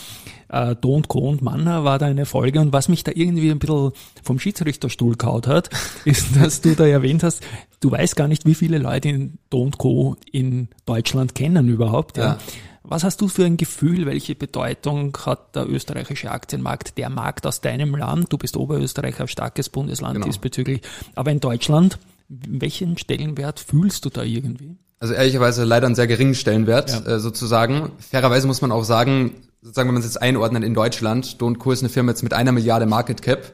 Äh, 0.49 0.75
Do 0.75 0.93
und 0.95 1.07
Co. 1.07 1.29
und 1.29 1.41
Manner 1.41 1.83
war 1.83 1.97
da 1.97 2.05
eine 2.05 2.25
Folge 2.25 2.59
und 2.59 2.73
was 2.73 2.89
mich 2.89 3.03
da 3.03 3.11
irgendwie 3.15 3.49
ein 3.49 3.59
bisschen 3.59 3.91
vom 4.23 4.39
Schiedsrichterstuhl 4.39 5.15
kaut 5.15 5.47
hat, 5.47 5.69
ist, 6.05 6.35
dass 6.35 6.61
du 6.61 6.75
da 6.75 6.85
erwähnt 6.85 7.23
hast, 7.23 7.43
du 7.79 7.91
weißt 7.91 8.15
gar 8.15 8.27
nicht, 8.27 8.45
wie 8.45 8.55
viele 8.55 8.77
Leute 8.77 9.09
in 9.09 9.37
Do 9.49 9.61
und 9.61 9.77
Co. 9.77 10.15
in 10.31 10.69
Deutschland 10.85 11.35
kennen 11.35 11.67
überhaupt. 11.67 12.17
Ja. 12.17 12.23
ja. 12.23 12.37
Was 12.83 13.03
hast 13.03 13.21
du 13.21 13.27
für 13.27 13.45
ein 13.45 13.57
Gefühl? 13.57 14.05
Welche 14.05 14.35
Bedeutung 14.35 15.15
hat 15.25 15.55
der 15.55 15.69
österreichische 15.69 16.31
Aktienmarkt, 16.31 16.97
der 16.97 17.09
Markt 17.09 17.45
aus 17.45 17.61
deinem 17.61 17.95
Land? 17.95 18.33
Du 18.33 18.37
bist 18.37 18.57
Oberösterreicher, 18.57 19.27
starkes 19.27 19.69
Bundesland 19.69 20.15
genau. 20.15 20.25
diesbezüglich. 20.25 20.81
Aber 21.15 21.31
in 21.31 21.39
Deutschland, 21.39 21.99
welchen 22.27 22.97
Stellenwert 22.97 23.59
fühlst 23.59 24.05
du 24.05 24.09
da 24.09 24.23
irgendwie? 24.23 24.77
Also 24.99 25.13
ehrlicherweise 25.13 25.63
leider 25.63 25.85
einen 25.85 25.95
sehr 25.95 26.07
geringen 26.07 26.35
Stellenwert 26.35 26.89
ja. 26.89 27.15
äh, 27.15 27.19
sozusagen. 27.19 27.91
Fairerweise 27.99 28.47
muss 28.47 28.61
man 28.61 28.71
auch 28.71 28.83
sagen, 28.83 29.35
sozusagen 29.61 29.89
wenn 29.89 29.95
man 29.95 30.01
es 30.01 30.07
jetzt 30.07 30.21
einordnet 30.21 30.63
in 30.63 30.73
Deutschland, 30.73 31.39
Do 31.39 31.53
Co. 31.53 31.71
ist 31.71 31.81
eine 31.81 31.89
Firma 31.89 32.11
jetzt 32.11 32.23
mit 32.23 32.33
einer 32.33 32.51
Milliarde 32.51 32.87
Market 32.87 33.21
Cap 33.21 33.51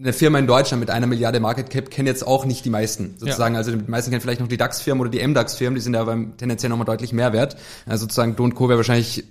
eine 0.00 0.12
Firma 0.12 0.38
in 0.38 0.46
Deutschland 0.46 0.80
mit 0.80 0.90
einer 0.90 1.06
Milliarde 1.06 1.40
Market 1.40 1.70
Cap 1.70 1.90
kennen 1.90 2.06
jetzt 2.06 2.26
auch 2.26 2.44
nicht 2.44 2.64
die 2.64 2.70
meisten, 2.70 3.14
sozusagen. 3.18 3.54
Ja. 3.54 3.58
Also 3.58 3.72
die 3.72 3.90
meisten 3.90 4.10
kennen 4.10 4.20
vielleicht 4.20 4.40
noch 4.40 4.48
die 4.48 4.56
DAX-Firmen 4.56 5.00
oder 5.00 5.10
die 5.10 5.26
MDAX-Firmen, 5.26 5.74
die 5.74 5.80
sind 5.80 5.94
ja 5.94 6.04
beim 6.04 6.36
tendenziell 6.36 6.70
nochmal 6.70 6.86
deutlich 6.86 7.12
mehr 7.12 7.32
wert. 7.32 7.56
Also 7.86 8.02
sozusagen 8.02 8.36
Do 8.36 8.48
Co. 8.50 8.68
wäre 8.68 8.78
wahrscheinlich 8.78 9.24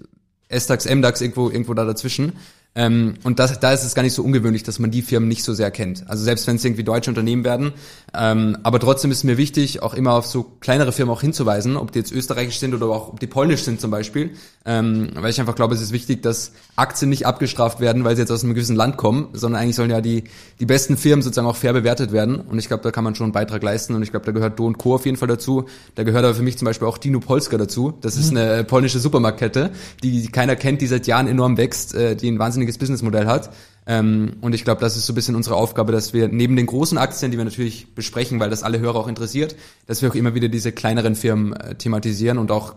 S-DAX, 0.49 0.85
MDAX 0.85 1.21
irgendwo, 1.21 1.49
irgendwo 1.49 1.73
da 1.73 1.85
dazwischen. 1.85 2.33
Ähm, 2.77 3.15
und 3.23 3.39
das, 3.39 3.59
da 3.59 3.73
ist 3.73 3.83
es 3.83 3.95
gar 3.95 4.03
nicht 4.03 4.13
so 4.13 4.23
ungewöhnlich, 4.23 4.61
dass 4.61 4.77
man 4.77 4.91
die 4.91 5.01
Firmen 5.01 5.27
nicht 5.27 5.43
so 5.43 5.55
sehr 5.55 5.71
kennt. 5.71 6.07
Also 6.07 6.23
selbst 6.23 6.45
wenn 6.45 6.57
es 6.57 6.63
irgendwie 6.63 6.83
deutsche 6.83 7.09
Unternehmen 7.09 7.43
werden. 7.43 7.73
Ähm, 8.15 8.55
aber 8.61 8.79
trotzdem 8.79 9.09
ist 9.09 9.23
mir 9.23 9.37
wichtig, 9.37 9.81
auch 9.81 9.95
immer 9.95 10.13
auf 10.13 10.27
so 10.27 10.43
kleinere 10.59 10.91
Firmen 10.91 11.11
auch 11.11 11.21
hinzuweisen, 11.21 11.75
ob 11.75 11.91
die 11.91 11.99
jetzt 11.99 12.11
österreichisch 12.11 12.59
sind 12.59 12.75
oder 12.75 12.85
auch 12.85 13.09
ob 13.09 13.19
die 13.19 13.25
polnisch 13.25 13.63
sind 13.63 13.81
zum 13.81 13.89
Beispiel. 13.89 14.29
Ähm, 14.63 15.09
weil 15.15 15.31
ich 15.31 15.39
einfach 15.39 15.55
glaube, 15.55 15.73
es 15.73 15.81
ist 15.81 15.91
wichtig, 15.91 16.21
dass 16.21 16.51
Aktien 16.75 17.09
nicht 17.09 17.25
abgestraft 17.25 17.79
werden, 17.79 18.03
weil 18.03 18.15
sie 18.15 18.21
jetzt 18.21 18.31
aus 18.31 18.43
einem 18.43 18.53
gewissen 18.53 18.75
Land 18.75 18.97
kommen, 18.97 19.29
sondern 19.33 19.59
eigentlich 19.59 19.75
sollen 19.75 19.89
ja 19.89 20.01
die, 20.01 20.25
die 20.59 20.67
besten 20.67 20.97
Firmen 20.97 21.23
sozusagen 21.23 21.47
auch 21.47 21.55
fair 21.55 21.73
bewertet 21.73 22.11
werden. 22.11 22.35
Und 22.35 22.59
ich 22.59 22.67
glaube, 22.67 22.83
da 22.83 22.91
kann 22.91 23.03
man 23.03 23.15
schon 23.15 23.25
einen 23.25 23.33
Beitrag 23.33 23.63
leisten. 23.63 23.95
Und 23.95 24.03
ich 24.03 24.11
glaube, 24.11 24.27
da 24.27 24.33
gehört 24.33 24.59
Do 24.59 24.71
Co. 24.73 24.93
auf 24.93 25.05
jeden 25.05 25.17
Fall 25.17 25.29
dazu. 25.29 25.65
Da 25.95 26.03
gehört 26.03 26.25
aber 26.25 26.35
für 26.35 26.43
mich 26.43 26.59
zum 26.59 26.67
Beispiel 26.67 26.87
auch 26.87 26.99
Dino 26.99 27.19
Polska 27.19 27.57
dazu. 27.57 27.93
Das 28.01 28.17
ist 28.17 28.31
mhm. 28.31 28.37
eine 28.37 28.63
polnische 28.65 28.99
Supermarktkette, 28.99 29.71
die 30.03 30.27
keiner 30.27 30.55
kennt, 30.55 30.81
die 30.81 30.87
seit 30.87 31.07
Jahren 31.07 31.27
enorm 31.27 31.57
wächst, 31.57 31.95
äh, 31.95 32.15
die 32.15 32.29
ein 32.29 32.37
wahnsinniges 32.37 32.66
Businessmodell 32.77 33.27
hat. 33.27 33.49
Ähm, 33.85 34.33
und 34.41 34.53
ich 34.53 34.63
glaube, 34.63 34.81
das 34.81 34.97
ist 34.97 35.05
so 35.05 35.13
ein 35.13 35.15
bisschen 35.15 35.35
unsere 35.35 35.55
Aufgabe, 35.55 35.91
dass 35.91 36.13
wir 36.13 36.27
neben 36.27 36.55
den 36.55 36.65
großen 36.65 36.97
Aktien, 36.97 37.31
die 37.31 37.37
wir 37.37 37.45
natürlich 37.45 37.95
besprechen, 37.95 38.39
weil 38.39 38.49
das 38.49 38.63
alle 38.63 38.79
Hörer 38.79 38.97
auch 38.97 39.07
interessiert, 39.07 39.55
dass 39.85 40.01
wir 40.01 40.09
auch 40.09 40.15
immer 40.15 40.35
wieder 40.35 40.49
diese 40.49 40.71
kleineren 40.71 41.15
Firmen 41.15 41.53
äh, 41.53 41.75
thematisieren 41.75 42.37
und 42.37 42.51
auch 42.51 42.75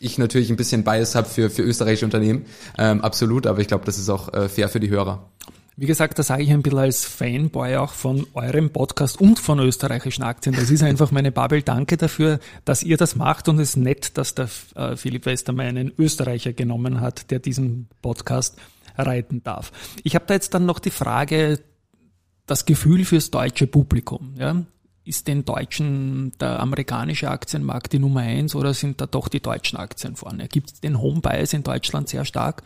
ich 0.00 0.18
natürlich 0.18 0.50
ein 0.50 0.56
bisschen 0.56 0.84
Bias 0.84 1.14
habe 1.14 1.28
für, 1.28 1.50
für 1.50 1.62
österreichische 1.62 2.04
Unternehmen, 2.04 2.46
ähm, 2.78 3.00
absolut, 3.00 3.46
aber 3.46 3.60
ich 3.60 3.68
glaube, 3.68 3.84
das 3.84 3.98
ist 3.98 4.08
auch 4.08 4.32
äh, 4.32 4.48
fair 4.48 4.68
für 4.68 4.80
die 4.80 4.90
Hörer. 4.90 5.28
Wie 5.80 5.86
gesagt, 5.86 6.18
da 6.18 6.24
sage 6.24 6.42
ich 6.42 6.50
ein 6.50 6.62
bisschen 6.62 6.80
als 6.80 7.04
Fanboy 7.04 7.76
auch 7.76 7.92
von 7.92 8.26
eurem 8.34 8.70
Podcast 8.70 9.20
und 9.20 9.38
von 9.38 9.60
österreichischen 9.60 10.24
Aktien. 10.24 10.56
Das 10.56 10.72
ist 10.72 10.82
einfach 10.82 11.12
meine 11.12 11.30
Bubble. 11.30 11.62
Danke 11.62 11.96
dafür, 11.96 12.40
dass 12.64 12.82
ihr 12.82 12.96
das 12.96 13.14
macht 13.14 13.48
und 13.48 13.60
es 13.60 13.70
ist 13.70 13.76
nett, 13.76 14.18
dass 14.18 14.34
der 14.34 14.48
äh, 14.74 14.96
Philipp 14.96 15.26
Westermeier 15.26 15.68
einen 15.68 15.92
Österreicher 15.96 16.52
genommen 16.52 17.00
hat, 17.00 17.30
der 17.30 17.38
diesen 17.38 17.86
Podcast 18.02 18.56
reiten 18.98 19.42
darf. 19.42 19.72
Ich 20.02 20.14
habe 20.14 20.26
da 20.26 20.34
jetzt 20.34 20.54
dann 20.54 20.66
noch 20.66 20.78
die 20.78 20.90
Frage, 20.90 21.60
das 22.46 22.64
Gefühl 22.64 23.04
fürs 23.04 23.30
deutsche 23.30 23.66
Publikum. 23.66 24.34
Ja? 24.36 24.62
Ist 25.04 25.26
den 25.26 25.44
Deutschen 25.44 26.32
der 26.40 26.60
amerikanische 26.60 27.30
Aktienmarkt 27.30 27.92
die 27.92 27.98
Nummer 27.98 28.20
eins 28.20 28.54
oder 28.54 28.74
sind 28.74 29.00
da 29.00 29.06
doch 29.06 29.28
die 29.28 29.40
deutschen 29.40 29.78
Aktien 29.78 30.16
vorne? 30.16 30.48
Gibt 30.48 30.72
es 30.72 30.80
den 30.80 31.00
Home 31.00 31.20
Bias 31.20 31.52
in 31.52 31.62
Deutschland 31.62 32.08
sehr 32.08 32.24
stark? 32.24 32.62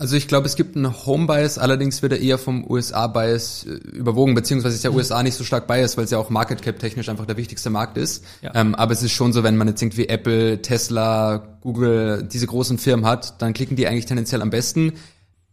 Also 0.00 0.16
ich 0.16 0.28
glaube, 0.28 0.46
es 0.46 0.56
gibt 0.56 0.76
einen 0.76 1.04
Home-Bias, 1.04 1.58
allerdings 1.58 2.00
wird 2.00 2.12
er 2.12 2.20
eher 2.20 2.38
vom 2.38 2.64
USA-Bias 2.66 3.66
äh, 3.66 3.72
überwogen, 3.98 4.34
beziehungsweise 4.34 4.74
ist 4.74 4.82
der 4.82 4.92
mhm. 4.92 4.96
USA 4.96 5.22
nicht 5.22 5.34
so 5.34 5.44
stark 5.44 5.66
Bias, 5.66 5.98
weil 5.98 6.04
es 6.04 6.10
ja 6.10 6.16
auch 6.16 6.30
Market 6.30 6.62
Cap 6.62 6.78
technisch 6.78 7.10
einfach 7.10 7.26
der 7.26 7.36
wichtigste 7.36 7.68
Markt 7.68 7.98
ist. 7.98 8.24
Ja. 8.40 8.52
Ähm, 8.54 8.74
aber 8.74 8.94
es 8.94 9.02
ist 9.02 9.12
schon 9.12 9.34
so, 9.34 9.42
wenn 9.42 9.58
man 9.58 9.68
jetzt 9.68 9.82
irgendwie 9.82 10.08
Apple, 10.08 10.62
Tesla, 10.62 11.58
Google, 11.60 12.26
diese 12.32 12.46
großen 12.46 12.78
Firmen 12.78 13.04
hat, 13.04 13.42
dann 13.42 13.52
klicken 13.52 13.76
die 13.76 13.86
eigentlich 13.86 14.06
tendenziell 14.06 14.40
am 14.40 14.48
besten. 14.48 14.94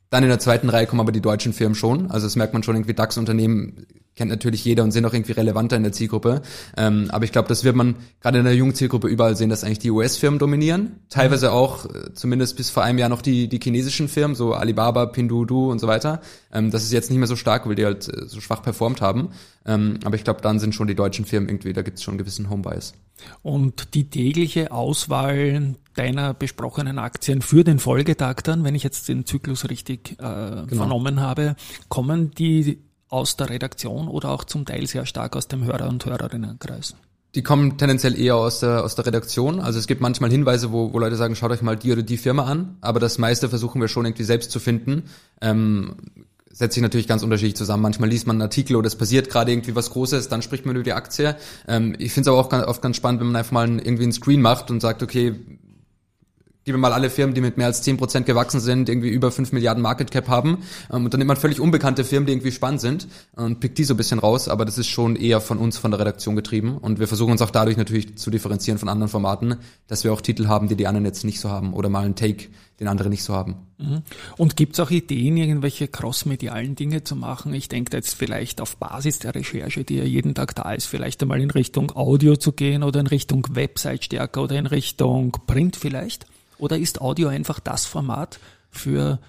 Dann 0.09 0.23
in 0.23 0.29
der 0.29 0.39
zweiten 0.39 0.69
Reihe 0.69 0.87
kommen 0.87 1.01
aber 1.01 1.11
die 1.11 1.21
deutschen 1.21 1.53
Firmen 1.53 1.75
schon. 1.75 2.09
Also 2.11 2.25
das 2.27 2.35
merkt 2.35 2.53
man 2.53 2.63
schon 2.63 2.75
irgendwie 2.75 2.93
DAX-Unternehmen 2.93 3.85
kennt 4.17 4.31
natürlich 4.31 4.65
jeder 4.65 4.83
und 4.83 4.91
sind 4.91 5.05
auch 5.05 5.13
irgendwie 5.13 5.31
relevanter 5.31 5.77
in 5.77 5.83
der 5.83 5.91
Zielgruppe. 5.93 6.41
Ähm, 6.75 7.07
aber 7.09 7.23
ich 7.23 7.31
glaube, 7.31 7.47
das 7.47 7.63
wird 7.63 7.75
man 7.75 7.95
gerade 8.21 8.39
in 8.39 8.45
der 8.45 8.55
jungen 8.55 8.73
Zielgruppe 8.73 9.07
überall 9.07 9.35
sehen, 9.35 9.49
dass 9.49 9.63
eigentlich 9.63 9.79
die 9.79 9.91
US-Firmen 9.91 10.39
dominieren. 10.39 10.99
Teilweise 11.09 11.51
auch, 11.51 11.85
äh, 11.85 12.13
zumindest 12.13 12.57
bis 12.57 12.69
vor 12.69 12.83
einem 12.83 12.97
Jahr 12.97 13.09
noch 13.09 13.21
die, 13.21 13.47
die 13.47 13.59
chinesischen 13.61 14.09
Firmen, 14.09 14.35
so 14.35 14.53
Alibaba, 14.53 15.05
Pinduoduo 15.05 15.71
und 15.71 15.79
so 15.79 15.87
weiter. 15.87 16.21
Ähm, 16.51 16.71
das 16.71 16.83
ist 16.83 16.91
jetzt 16.91 17.09
nicht 17.09 17.19
mehr 17.19 17.27
so 17.27 17.35
stark, 17.35 17.67
weil 17.67 17.75
die 17.75 17.85
halt 17.85 18.07
äh, 18.09 18.27
so 18.27 18.41
schwach 18.41 18.63
performt 18.63 19.01
haben. 19.01 19.29
Ähm, 19.65 19.99
aber 20.03 20.15
ich 20.15 20.23
glaube, 20.23 20.41
dann 20.41 20.59
sind 20.59 20.73
schon 20.73 20.87
die 20.87 20.95
deutschen 20.95 21.25
Firmen 21.25 21.47
irgendwie, 21.47 21.73
da 21.73 21.83
gibt 21.83 21.97
es 21.97 22.03
schon 22.03 22.13
einen 22.13 22.19
gewissen 22.19 22.49
Home-Bias. 22.49 22.93
Und 23.43 23.93
die 23.93 24.09
tägliche 24.09 24.71
Auswahl 24.71 25.75
deiner 25.95 26.33
besprochenen 26.33 26.99
Aktien 26.99 27.41
für 27.41 27.63
den 27.63 27.79
Folgetag 27.79 28.41
dann, 28.43 28.63
wenn 28.63 28.75
ich 28.75 28.83
jetzt 28.83 29.09
den 29.09 29.25
Zyklus 29.25 29.69
richtig 29.69 30.11
äh, 30.11 30.15
genau. 30.17 30.65
vernommen 30.67 31.19
habe, 31.19 31.55
kommen 31.89 32.31
die 32.31 32.79
aus 33.09 33.37
der 33.37 33.49
Redaktion 33.49 34.07
oder 34.07 34.29
auch 34.29 34.43
zum 34.43 34.65
Teil 34.65 34.87
sehr 34.87 35.05
stark 35.05 35.35
aus 35.35 35.47
dem 35.47 35.63
Hörer- 35.63 35.89
und 35.89 36.05
Hörerinnenkreis? 36.05 36.95
Die 37.35 37.43
kommen 37.43 37.77
tendenziell 37.77 38.19
eher 38.19 38.35
aus 38.35 38.61
der, 38.61 38.83
aus 38.83 38.95
der 38.95 39.05
Redaktion. 39.05 39.59
Also 39.59 39.79
es 39.79 39.87
gibt 39.87 40.01
manchmal 40.01 40.31
Hinweise, 40.31 40.71
wo, 40.71 40.93
wo 40.93 40.99
Leute 40.99 41.15
sagen, 41.15 41.35
schaut 41.35 41.51
euch 41.51 41.61
mal 41.61 41.75
die 41.75 41.91
oder 41.91 42.01
die 42.01 42.17
Firma 42.17 42.45
an. 42.45 42.77
Aber 42.81 42.99
das 42.99 43.17
meiste 43.17 43.49
versuchen 43.49 43.79
wir 43.79 43.87
schon 43.87 44.05
irgendwie 44.05 44.23
selbst 44.23 44.49
zu 44.49 44.59
finden. 44.59 45.03
Ähm, 45.41 45.95
setzt 46.57 46.73
sich 46.73 46.81
natürlich 46.81 47.07
ganz 47.07 47.21
unterschiedlich 47.21 47.55
zusammen. 47.55 47.83
Manchmal 47.83 48.09
liest 48.09 48.25
man 48.25 48.37
einen 48.37 48.41
Artikel 48.43 48.75
oder 48.75 48.87
es 48.87 48.95
passiert 48.95 49.29
gerade 49.29 49.51
irgendwie 49.51 49.75
was 49.75 49.91
Großes, 49.91 50.29
dann 50.29 50.41
spricht 50.41 50.65
man 50.65 50.75
über 50.75 50.83
die 50.83 50.93
Aktie. 50.93 51.35
Ähm, 51.67 51.93
ich 51.99 52.11
finde 52.11 52.29
es 52.29 52.33
aber 52.33 52.39
auch 52.39 52.49
ganz, 52.49 52.65
oft 52.65 52.81
ganz 52.81 52.97
spannend, 52.97 53.19
wenn 53.19 53.27
man 53.27 53.35
einfach 53.35 53.51
mal 53.51 53.69
irgendwie 53.69 54.03
einen 54.03 54.11
Screen 54.11 54.41
macht 54.41 54.71
und 54.71 54.79
sagt, 54.79 55.03
okay, 55.03 55.35
gib 56.67 56.75
mir 56.75 56.81
mal 56.81 56.91
alle 56.91 57.09
Firmen, 57.09 57.33
die 57.33 57.39
mit 57.39 57.55
mehr 57.55 57.67
als 57.67 57.81
10% 57.81 58.23
gewachsen 58.23 58.59
sind, 58.59 58.89
irgendwie 58.89 59.07
über 59.07 59.31
5 59.31 59.53
Milliarden 59.53 59.81
Market 59.81 60.11
Cap 60.11 60.27
haben. 60.27 60.57
Ähm, 60.91 61.05
und 61.05 61.13
dann 61.13 61.19
nimmt 61.19 61.29
man 61.29 61.37
völlig 61.37 61.61
unbekannte 61.61 62.03
Firmen, 62.03 62.27
die 62.27 62.33
irgendwie 62.33 62.51
spannend 62.51 62.81
sind 62.81 63.07
und 63.37 63.61
pickt 63.61 63.77
die 63.77 63.85
so 63.85 63.93
ein 63.93 63.97
bisschen 63.97 64.19
raus. 64.19 64.49
Aber 64.49 64.65
das 64.65 64.77
ist 64.77 64.87
schon 64.87 65.15
eher 65.15 65.39
von 65.39 65.59
uns, 65.59 65.77
von 65.77 65.91
der 65.91 66.01
Redaktion 66.01 66.35
getrieben. 66.35 66.77
Und 66.77 66.99
wir 66.99 67.07
versuchen 67.07 67.31
uns 67.31 67.41
auch 67.41 67.51
dadurch 67.51 67.77
natürlich 67.77 68.17
zu 68.17 68.29
differenzieren 68.29 68.79
von 68.79 68.89
anderen 68.89 69.09
Formaten, 69.09 69.55
dass 69.87 70.03
wir 70.03 70.11
auch 70.11 70.19
Titel 70.19 70.47
haben, 70.47 70.67
die 70.67 70.75
die 70.75 70.87
anderen 70.87 71.05
jetzt 71.05 71.23
nicht 71.23 71.39
so 71.39 71.49
haben 71.49 71.73
oder 71.73 71.87
mal 71.87 72.03
einen 72.03 72.15
Take, 72.15 72.49
den 72.81 72.89
andere 72.89 73.07
nicht 73.07 73.23
so 73.23 73.33
haben. 73.33 73.55
Mhm. 73.77 74.01
Und 74.35 74.57
gibt's 74.57 74.81
auch 74.81 74.91
Ideen, 74.91 75.37
irgendwelche 75.37 75.87
crossmedialen 75.87 76.75
Dinge 76.75 77.05
zu 77.05 77.15
machen? 77.15 77.53
Ich 77.53 77.69
denke 77.69 77.95
jetzt 77.95 78.13
vielleicht 78.13 78.59
auf 78.59 78.75
Basis 78.75 79.19
der 79.19 79.35
Recherche, 79.35 79.85
die 79.85 79.95
ja 79.95 80.03
jeden 80.03 80.35
Tag 80.35 80.53
da 80.55 80.73
ist, 80.73 80.85
vielleicht 80.87 81.21
einmal 81.21 81.39
in 81.39 81.49
Richtung 81.49 81.95
Audio 81.95 82.35
zu 82.35 82.51
gehen 82.51 82.83
oder 82.83 82.99
in 82.99 83.07
Richtung 83.07 83.47
Website 83.51 84.03
stärker 84.03 84.43
oder 84.43 84.57
in 84.57 84.65
Richtung 84.65 85.31
Print 85.47 85.77
vielleicht? 85.77 86.25
Oder 86.59 86.77
ist 86.77 87.01
Audio 87.01 87.27
einfach 87.27 87.59
das 87.59 87.85
Format 87.85 88.39
für 88.69 89.19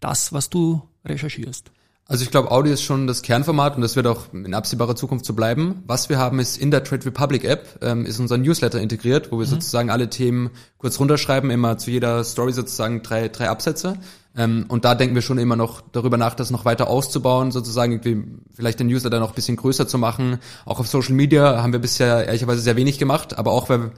das, 0.00 0.32
was 0.32 0.50
du 0.50 0.82
recherchierst? 1.04 1.70
Also 2.08 2.22
ich 2.22 2.30
glaube, 2.30 2.52
Audio 2.52 2.72
ist 2.72 2.82
schon 2.82 3.08
das 3.08 3.22
Kernformat 3.22 3.74
und 3.74 3.82
das 3.82 3.96
wird 3.96 4.06
auch 4.06 4.32
in 4.32 4.54
absehbarer 4.54 4.94
Zukunft 4.94 5.24
so 5.24 5.34
bleiben. 5.34 5.82
Was 5.88 6.08
wir 6.08 6.18
haben 6.18 6.38
ist 6.38 6.56
in 6.56 6.70
der 6.70 6.84
Trade 6.84 7.04
Republic 7.06 7.42
App 7.42 7.80
ähm, 7.82 8.06
ist 8.06 8.20
unser 8.20 8.38
Newsletter 8.38 8.80
integriert, 8.80 9.32
wo 9.32 9.40
wir 9.40 9.46
mhm. 9.46 9.50
sozusagen 9.50 9.90
alle 9.90 10.08
Themen 10.08 10.50
kurz 10.78 11.00
runterschreiben, 11.00 11.50
immer 11.50 11.78
zu 11.78 11.90
jeder 11.90 12.22
Story 12.22 12.52
sozusagen 12.52 13.02
drei, 13.02 13.26
drei 13.26 13.48
Absätze. 13.48 13.96
Ähm, 14.36 14.66
und 14.68 14.84
da 14.84 14.94
denken 14.94 15.16
wir 15.16 15.22
schon 15.22 15.38
immer 15.38 15.56
noch 15.56 15.80
darüber 15.80 16.16
nach, 16.16 16.34
das 16.34 16.52
noch 16.52 16.64
weiter 16.64 16.88
auszubauen, 16.88 17.50
sozusagen 17.50 17.92
irgendwie 17.92 18.22
vielleicht 18.54 18.78
den 18.78 18.86
Newsletter 18.86 19.18
noch 19.18 19.30
ein 19.30 19.34
bisschen 19.34 19.56
größer 19.56 19.88
zu 19.88 19.98
machen. 19.98 20.38
Auch 20.64 20.78
auf 20.78 20.86
Social 20.86 21.14
Media 21.14 21.60
haben 21.60 21.72
wir 21.72 21.80
bisher 21.80 22.26
ehrlicherweise 22.26 22.60
sehr 22.60 22.76
wenig 22.76 22.98
gemacht, 22.98 23.36
aber 23.36 23.50
auch 23.50 23.68
weil 23.68 23.90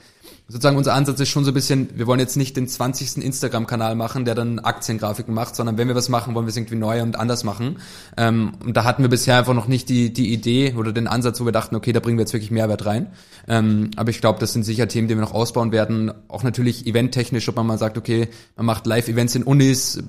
sozusagen 0.49 0.79
unser 0.79 0.95
Ansatz 0.95 1.21
ist 1.21 1.29
schon 1.29 1.45
so 1.45 1.51
ein 1.51 1.55
bisschen, 1.55 1.91
wir 1.95 2.07
wollen 2.07 2.21
jetzt 2.21 2.37
nicht 2.37 2.57
den 2.57 2.67
20. 2.67 3.23
Instagram-Kanal 3.23 3.95
machen, 3.95 4.25
der 4.25 4.35
dann 4.35 4.59
Aktiengrafiken 4.59 5.35
macht, 5.35 5.55
sondern 5.55 5.77
wenn 5.77 5.89
wir 5.89 5.95
was 5.95 6.09
machen, 6.09 6.35
wollen 6.35 6.47
wir 6.47 6.51
es 6.51 6.57
irgendwie 6.57 6.77
neu 6.77 7.03
und 7.03 7.19
anders 7.19 7.45
machen. 7.45 7.77
Ähm, 8.17 8.53
und 8.65 8.75
da 8.75 8.85
hatten 8.85 9.03
wir 9.03 9.11
bisher 9.11 9.37
einfach 9.37 9.53
noch 9.53 9.69
nicht 9.69 9.91
die, 9.91 10.11
die 10.11 10.33
Idee 10.33 10.75
oder 10.75 10.95
den 10.95 11.07
Ansatz, 11.07 11.39
wo 11.41 11.45
wir 11.45 11.53
dachten, 11.53 11.77
okay, 11.77 11.93
da 11.93 12.01
bringen 12.01 12.17
wir 12.17 12.23
jetzt 12.23 12.33
wirklich 12.33 12.51
Mehrwert 12.51 12.87
rein. 12.87 13.09
Ähm, 13.47 13.91
aber 13.97 14.09
ich 14.09 14.23
glaube, 14.23 14.41
das 14.41 14.55
sind 14.55 14.65
sicher 14.65 14.89
Themen, 14.89 15.07
die 15.07 15.15
wir 15.15 15.21
noch 15.21 15.35
ausbauen 15.35 15.71
werden. 15.71 16.13
Auch 16.29 16.43
natürlich 16.43 16.87
eventtechnisch, 16.87 17.47
ob 17.51 17.57
man 17.57 17.67
mal 17.67 17.79
sagt, 17.79 17.99
okay, 17.99 18.29
man 18.57 18.65
macht 18.65 18.87
Live-Events 18.87 19.35
in 19.35 19.43
Unis, 19.43 20.03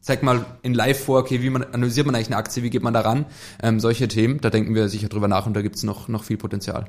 zeigt 0.00 0.24
mal 0.24 0.44
in 0.62 0.74
Live 0.74 1.04
vor, 1.04 1.20
okay, 1.20 1.40
wie 1.40 1.50
man 1.50 1.62
analysiert 1.62 2.04
man 2.04 2.16
eigentlich 2.16 2.28
eine 2.28 2.36
Aktie, 2.36 2.64
wie 2.64 2.70
geht 2.70 2.82
man 2.82 2.94
daran? 2.94 3.26
Ähm, 3.62 3.78
solche 3.78 4.08
Themen, 4.08 4.40
da 4.40 4.50
denken 4.50 4.74
wir 4.74 4.88
sicher 4.88 5.08
drüber 5.08 5.28
nach 5.28 5.46
und 5.46 5.54
da 5.54 5.62
gibt's 5.62 5.84
noch, 5.84 6.08
noch 6.08 6.24
viel 6.24 6.36
Potenzial. 6.36 6.86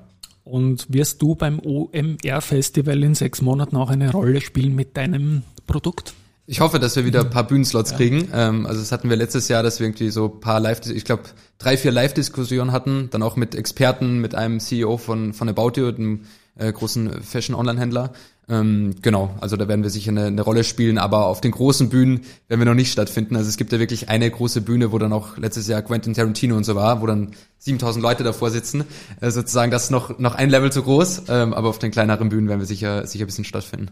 Und 0.50 0.88
wirst 0.90 1.22
du 1.22 1.36
beim 1.36 1.60
OMR-Festival 1.60 3.04
in 3.04 3.14
sechs 3.14 3.42
Monaten 3.42 3.76
auch 3.76 3.92
eine 3.92 4.12
Rolle 4.12 4.42
spielen 4.42 4.74
mit 4.74 4.98
deinem 4.98 5.44
Produkt? 5.68 6.14
Ich 6.48 6.60
hoffe, 6.60 6.80
dass 6.80 6.96
wir 6.96 7.06
wieder 7.06 7.20
ein 7.20 7.30
paar 7.30 7.46
Bühnenslots 7.46 7.92
ja. 7.92 7.98
kriegen. 7.98 8.30
Ähm, 8.34 8.66
also 8.66 8.80
das 8.80 8.92
hatten 8.92 9.12
wir 9.12 9.16
letztes 9.16 9.48
Jahr, 9.48 9.62
dass 9.62 9.80
wir 9.80 9.86
irgendwie 9.86 10.10
so 10.10 10.26
ein 10.26 10.40
paar 10.40 10.60
Live, 10.60 10.82
ich 10.90 11.06
glaube 11.06 11.24
drei, 11.60 11.78
vier 11.78 11.92
Live-Diskussionen 11.92 12.72
hatten, 12.72 13.10
dann 13.12 13.22
auch 13.22 13.36
mit 13.36 13.54
Experten, 13.54 14.18
mit 14.18 14.34
einem 14.34 14.60
CEO 14.60 14.98
von, 14.98 15.34
von 15.34 15.48
About 15.48 15.74
You, 15.80 15.92
dem 15.92 16.22
äh, 16.58 16.74
großen 16.74 17.22
Fashion-Online-Händler. 17.22 18.14
Ähm, 18.50 18.96
genau, 19.04 19.36
also 19.40 19.58
da 19.58 19.68
werden 19.68 19.84
wir 19.84 19.92
sicher 19.92 20.10
eine, 20.10 20.26
eine 20.26 20.42
Rolle 20.42 20.64
spielen, 20.64 20.98
aber 20.98 21.28
auf 21.28 21.40
den 21.40 21.52
großen 21.52 21.90
Bühnen 21.90 22.22
werden 22.48 22.60
wir 22.60 22.66
noch 22.66 22.74
nicht 22.74 22.92
stattfinden. 22.92 23.36
Also 23.36 23.48
es 23.48 23.58
gibt 23.58 23.72
ja 23.72 23.80
wirklich 23.80 24.10
eine 24.10 24.30
große 24.30 24.62
Bühne, 24.62 24.92
wo 24.92 24.98
dann 24.98 25.14
auch 25.14 25.38
letztes 25.38 25.68
Jahr 25.68 25.84
Quentin 25.84 26.16
Tarantino 26.16 26.58
und 26.58 26.64
so 26.64 26.76
war, 26.76 27.02
wo 27.02 27.06
dann 27.06 27.32
7000 27.60 28.02
Leute 28.02 28.24
davor 28.24 28.50
sitzen. 28.50 28.86
Äh, 29.22 29.30
sozusagen 29.30 29.72
das 29.72 29.86
ist 29.86 29.92
noch, 29.92 30.18
noch 30.18 30.34
ein 30.34 30.50
Level 30.50 30.72
zu 30.72 30.82
groß, 30.82 31.24
ähm, 31.30 31.54
aber 31.54 31.70
auf 31.70 31.78
den 31.78 31.92
kleineren 31.92 32.30
Bühnen 32.30 32.48
werden 32.48 32.60
wir 32.60 32.66
sicher, 32.66 33.06
sicher 33.06 33.26
ein 33.26 33.28
bisschen 33.28 33.46
stattfinden. 33.46 33.92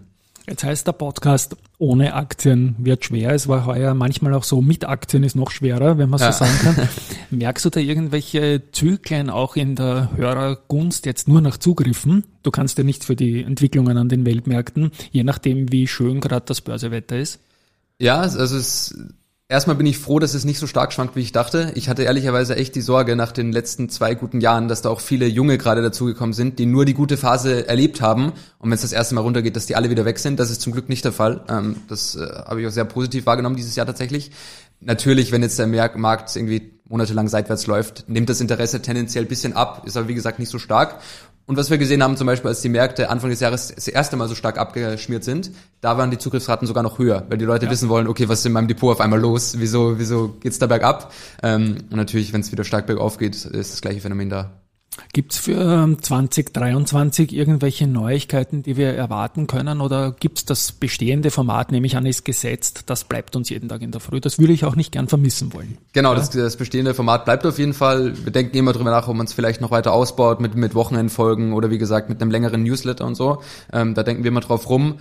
Jetzt 0.49 0.63
heißt 0.63 0.87
der 0.87 0.93
Podcast, 0.93 1.57
ohne 1.77 2.13
Aktien 2.13 2.75
wird 2.79 3.03
schwer. 3.03 3.31
Es 3.31 3.49
war 3.49 3.65
heuer 3.65 3.93
manchmal 3.93 4.33
auch 4.33 4.45
so, 4.45 4.61
mit 4.61 4.85
Aktien 4.85 5.23
ist 5.23 5.35
noch 5.35 5.51
schwerer, 5.51 5.97
wenn 5.97 6.09
man 6.09 6.21
ja. 6.21 6.31
so 6.31 6.45
sagen 6.45 6.57
kann. 6.61 6.89
Merkst 7.31 7.65
du 7.65 7.69
da 7.69 7.81
irgendwelche 7.81 8.63
Zyklen 8.71 9.29
auch 9.29 9.57
in 9.57 9.75
der 9.75 10.09
Hörergunst 10.15 11.05
jetzt 11.05 11.27
nur 11.27 11.41
nach 11.41 11.57
Zugriffen? 11.57 12.23
Du 12.43 12.51
kannst 12.51 12.77
ja 12.77 12.85
nicht 12.85 13.03
für 13.03 13.17
die 13.17 13.43
Entwicklungen 13.43 13.97
an 13.97 14.07
den 14.07 14.25
Weltmärkten, 14.25 14.91
je 15.11 15.25
nachdem, 15.25 15.69
wie 15.73 15.85
schön 15.85 16.21
gerade 16.21 16.45
das 16.45 16.61
Börsewetter 16.61 17.17
ist. 17.17 17.41
Ja, 17.99 18.21
also 18.21 18.39
es 18.55 18.95
Erstmal 19.49 19.77
bin 19.77 19.85
ich 19.85 19.97
froh, 19.97 20.19
dass 20.19 20.33
es 20.33 20.43
nicht 20.43 20.59
so 20.59 20.67
stark 20.67 20.91
schwankt, 20.91 21.15
wie 21.15 21.21
ich 21.21 21.31
dachte. 21.31 21.71
Ich 21.75 21.87
hatte 21.87 22.03
ehrlicherweise 22.03 22.57
echt 22.57 22.75
die 22.75 22.81
Sorge 22.81 23.15
nach 23.15 23.31
den 23.31 23.53
letzten 23.53 23.87
zwei 23.87 24.13
guten 24.13 24.41
Jahren, 24.41 24.67
dass 24.67 24.81
da 24.81 24.89
auch 24.89 24.99
viele 24.99 25.25
Junge 25.25 25.57
gerade 25.57 25.81
dazugekommen 25.81 26.33
sind, 26.33 26.59
die 26.59 26.65
nur 26.65 26.83
die 26.83 26.93
gute 26.93 27.15
Phase 27.15 27.65
erlebt 27.65 28.01
haben. 28.01 28.33
Und 28.59 28.69
wenn 28.69 28.73
es 28.73 28.81
das 28.81 28.91
erste 28.91 29.15
Mal 29.15 29.21
runtergeht, 29.21 29.55
dass 29.55 29.65
die 29.65 29.77
alle 29.77 29.89
wieder 29.89 30.03
weg 30.03 30.19
sind. 30.19 30.37
Das 30.41 30.51
ist 30.51 30.59
zum 30.59 30.73
Glück 30.73 30.89
nicht 30.89 31.05
der 31.05 31.13
Fall. 31.13 31.45
Ähm, 31.47 31.77
das 31.87 32.17
äh, 32.17 32.27
habe 32.45 32.59
ich 32.59 32.67
auch 32.67 32.71
sehr 32.71 32.83
positiv 32.83 33.25
wahrgenommen 33.25 33.55
dieses 33.55 33.77
Jahr 33.77 33.85
tatsächlich. 33.85 34.31
natürlich, 34.81 35.31
wenn 35.31 35.41
jetzt 35.41 35.57
der 35.57 35.67
Markt 35.67 36.35
irgendwie 36.35 36.73
monatelang 36.89 37.29
seitwärts 37.29 37.67
läuft, 37.67 38.09
nimmt 38.09 38.27
das 38.27 38.41
Interesse 38.41 38.81
tendenziell 38.81 39.25
bisschen 39.25 39.53
ab, 39.53 39.83
ist 39.85 39.95
aber 39.95 40.09
wie 40.09 40.13
gesagt 40.13 40.39
nicht 40.39 40.49
so 40.49 40.59
stark. 40.59 40.99
Und 41.47 41.55
was 41.55 41.69
wir 41.69 41.77
gesehen 41.77 42.03
haben, 42.03 42.17
zum 42.17 42.27
Beispiel, 42.27 42.49
als 42.49 42.61
die 42.61 42.67
Märkte 42.67 43.09
Anfang 43.09 43.29
des 43.29 43.39
Jahres 43.39 43.73
das 43.73 43.87
erste 43.87 44.17
Mal 44.17 44.27
so 44.27 44.35
stark 44.35 44.57
abgeschmiert 44.57 45.23
sind, 45.23 45.51
da 45.79 45.97
waren 45.97 46.11
die 46.11 46.17
Zugriffsraten 46.17 46.67
sogar 46.67 46.83
noch 46.83 46.99
höher, 46.99 47.25
weil 47.29 47.37
die 47.37 47.45
Leute 47.45 47.65
ja. 47.65 47.71
wissen 47.71 47.87
wollen, 47.87 48.07
okay, 48.07 48.27
was 48.27 48.39
ist 48.39 48.47
in 48.47 48.51
meinem 48.51 48.67
Depot 48.67 48.91
auf 48.91 48.99
einmal 48.99 49.21
los? 49.21 49.55
Wieso, 49.57 49.97
wieso 49.97 50.35
geht's 50.41 50.59
da 50.59 50.67
bergab? 50.67 51.13
Ähm, 51.41 51.77
und 51.89 51.95
natürlich, 51.95 52.33
wenn 52.33 52.41
es 52.41 52.51
wieder 52.51 52.65
stark 52.65 52.85
bergauf 52.85 53.17
geht, 53.17 53.45
ist 53.45 53.71
das 53.73 53.81
gleiche 53.81 54.01
Phänomen 54.01 54.29
da. 54.29 54.66
Gibt's 55.13 55.37
für 55.37 55.97
2023 56.01 57.31
ähm, 57.31 57.37
irgendwelche 57.37 57.87
Neuigkeiten, 57.87 58.63
die 58.63 58.77
wir 58.77 58.93
erwarten 58.93 59.47
können 59.47 59.81
oder 59.81 60.11
gibt's 60.11 60.45
das 60.45 60.71
bestehende 60.71 61.31
Format, 61.31 61.71
nehme 61.71 61.87
ich 61.87 61.97
an, 61.97 62.05
ist 62.05 62.25
gesetzt, 62.25 62.83
das 62.87 63.03
bleibt 63.03 63.35
uns 63.35 63.49
jeden 63.49 63.69
Tag 63.69 63.81
in 63.81 63.91
der 63.91 64.01
Früh. 64.01 64.19
Das 64.19 64.39
würde 64.39 64.53
ich 64.53 64.65
auch 64.65 64.75
nicht 64.75 64.91
gern 64.91 65.07
vermissen 65.07 65.53
wollen. 65.53 65.77
Genau, 65.93 66.15
das, 66.15 66.29
das, 66.29 66.57
bestehende 66.57 66.93
Format 66.93 67.25
bleibt 67.25 67.45
auf 67.45 67.59
jeden 67.59 67.73
Fall. 67.73 68.13
Wir 68.23 68.31
denken 68.31 68.57
immer 68.57 68.73
drüber 68.73 68.91
nach, 68.91 69.07
ob 69.07 69.15
man 69.15 69.25
es 69.25 69.33
vielleicht 69.33 69.61
noch 69.61 69.71
weiter 69.71 69.93
ausbaut 69.93 70.39
mit, 70.39 70.55
mit 70.55 70.75
Wochenendfolgen 70.75 71.53
oder 71.53 71.69
wie 71.69 71.77
gesagt 71.77 72.09
mit 72.09 72.21
einem 72.21 72.31
längeren 72.31 72.63
Newsletter 72.63 73.05
und 73.05 73.15
so. 73.15 73.41
Ähm, 73.71 73.93
da 73.93 74.03
denken 74.03 74.23
wir 74.23 74.29
immer 74.29 74.41
drauf 74.41 74.69
rum. 74.69 74.95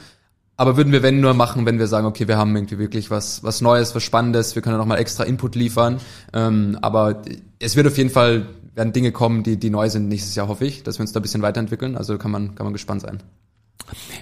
Aber 0.59 0.77
würden 0.79 0.93
wir 0.93 1.03
wenn 1.03 1.21
nur 1.21 1.35
machen, 1.35 1.67
wenn 1.67 1.79
wir 1.79 1.87
sagen, 1.87 2.07
okay, 2.07 2.29
wir 2.29 2.39
haben 2.39 2.57
irgendwie 2.57 2.79
wirklich 2.79 3.11
was, 3.11 3.45
was 3.45 3.61
Neues, 3.61 3.95
was 3.95 4.03
Spannendes, 4.03 4.55
wir 4.55 4.63
können 4.63 4.79
noch 4.79 4.87
mal 4.87 4.97
extra 4.97 5.25
Input 5.25 5.55
liefern. 5.55 6.01
Ähm, 6.33 6.79
aber 6.81 7.23
es 7.59 7.77
wird 7.77 7.87
auf 7.87 7.99
jeden 7.99 8.11
Fall 8.11 8.47
werden 8.77 8.93
Dinge 8.93 9.11
kommen, 9.11 9.43
die, 9.43 9.57
die 9.57 9.71
neu 9.71 9.89
sind 9.89 10.09
nächstes 10.09 10.35
Jahr, 10.35 10.49
hoffe 10.49 10.67
ich, 10.67 10.83
dass 10.83 10.99
wir 10.99 11.01
uns 11.03 11.13
da 11.13 11.21
ein 11.21 11.23
bisschen 11.23 11.43
weiterentwickeln. 11.43 11.97
Also 11.97 12.19
kann 12.19 12.31
man, 12.31 12.55
kann 12.55 12.67
man 12.67 12.73
gespannt 12.73 13.01
sein. 13.01 13.23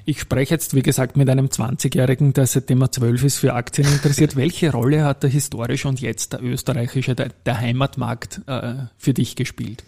Ich 0.04 0.20
spreche 0.20 0.54
jetzt, 0.54 0.74
wie 0.74 0.82
gesagt, 0.82 1.16
mit 1.16 1.28
einem 1.28 1.46
20-Jährigen, 1.46 2.32
der 2.34 2.46
seitdem 2.46 2.82
er 2.82 2.92
zwölf 2.92 3.24
ist, 3.24 3.36
für 3.36 3.54
Aktien 3.54 3.88
interessiert. 3.88 4.36
Welche 4.36 4.70
Rolle 4.70 5.04
hat 5.04 5.22
der 5.22 5.30
historische 5.30 5.88
und 5.88 6.00
jetzt 6.00 6.32
der 6.32 6.42
österreichische, 6.42 7.14
der, 7.14 7.30
der 7.46 7.60
Heimatmarkt 7.60 8.42
äh, 8.46 8.74
für 8.96 9.14
dich 9.14 9.36
gespielt? 9.36 9.84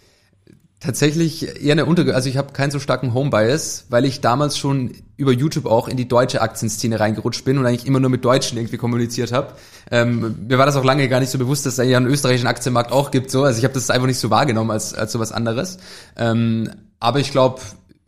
Tatsächlich 0.79 1.63
eher 1.63 1.71
eine 1.71 1.85
Unter, 1.85 2.13
also 2.13 2.29
ich 2.29 2.37
habe 2.37 2.53
keinen 2.53 2.71
so 2.71 2.79
starken 2.79 3.13
Home-Bias, 3.13 3.85
weil 3.89 4.05
ich 4.05 4.21
damals 4.21 4.57
schon 4.57 4.91
über 5.17 5.31
YouTube 5.31 5.65
auch 5.65 5.87
in 5.87 5.97
die 5.97 6.07
deutsche 6.07 6.41
Aktienszene 6.41 6.99
reingerutscht 6.99 7.43
bin 7.43 7.57
und 7.57 7.65
eigentlich 7.65 7.87
immer 7.87 7.99
nur 7.99 8.09
mit 8.09 8.23
Deutschen 8.23 8.57
irgendwie 8.57 8.77
kommuniziert 8.77 9.31
habe. 9.31 9.53
Ähm, 9.89 10.45
mir 10.47 10.57
war 10.57 10.65
das 10.67 10.75
auch 10.75 10.83
lange 10.83 11.09
gar 11.09 11.19
nicht 11.19 11.31
so 11.31 11.39
bewusst, 11.39 11.65
dass 11.65 11.73
es 11.73 11.79
eigentlich 11.79 11.97
einen 11.97 12.07
österreichischen 12.07 12.47
Aktienmarkt 12.47 12.91
auch 12.91 13.09
gibt. 13.09 13.31
So, 13.31 13.43
also 13.43 13.57
ich 13.57 13.63
habe 13.63 13.73
das 13.73 13.89
einfach 13.89 14.07
nicht 14.07 14.19
so 14.19 14.29
wahrgenommen 14.29 14.71
als 14.71 14.93
als 14.93 15.11
so 15.11 15.19
was 15.19 15.31
anderes. 15.31 15.79
Ähm, 16.15 16.69
aber 16.99 17.19
ich 17.19 17.31
glaube, 17.31 17.61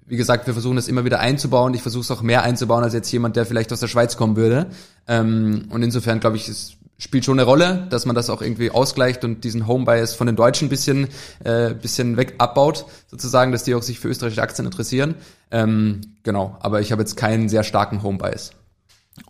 wie 0.05 0.17
gesagt, 0.17 0.47
wir 0.47 0.53
versuchen 0.53 0.75
das 0.75 0.87
immer 0.87 1.05
wieder 1.05 1.19
einzubauen. 1.19 1.73
Ich 1.73 1.81
versuche 1.81 2.01
es 2.01 2.11
auch 2.11 2.21
mehr 2.21 2.43
einzubauen 2.43 2.83
als 2.83 2.93
jetzt 2.93 3.11
jemand, 3.11 3.35
der 3.35 3.45
vielleicht 3.45 3.71
aus 3.71 3.79
der 3.79 3.87
Schweiz 3.87 4.17
kommen 4.17 4.35
würde. 4.35 4.67
Ähm, 5.07 5.67
und 5.69 5.83
insofern 5.83 6.19
glaube 6.19 6.37
ich, 6.37 6.49
ist 6.49 6.78
spielt 6.99 7.25
schon 7.25 7.39
eine 7.39 7.45
Rolle, 7.45 7.87
dass 7.89 8.05
man 8.05 8.15
das 8.15 8.29
auch 8.29 8.41
irgendwie 8.43 8.69
ausgleicht 8.69 9.23
und 9.23 9.43
diesen 9.43 9.67
Home 9.67 9.85
Bias 9.85 10.13
von 10.13 10.27
den 10.27 10.35
Deutschen 10.35 10.67
ein 10.67 10.69
bisschen, 10.69 11.07
äh, 11.43 11.73
bisschen 11.73 12.17
weg 12.17 12.35
abbaut, 12.37 12.85
sozusagen, 13.07 13.51
dass 13.51 13.63
die 13.63 13.73
auch 13.73 13.81
sich 13.81 13.99
für 13.99 14.09
österreichische 14.09 14.43
Aktien 14.43 14.65
interessieren. 14.65 15.15
Ähm, 15.49 16.01
genau, 16.21 16.57
aber 16.59 16.81
ich 16.81 16.91
habe 16.91 17.01
jetzt 17.01 17.15
keinen 17.15 17.49
sehr 17.49 17.63
starken 17.63 18.03
Home 18.03 18.19
Bias. 18.19 18.51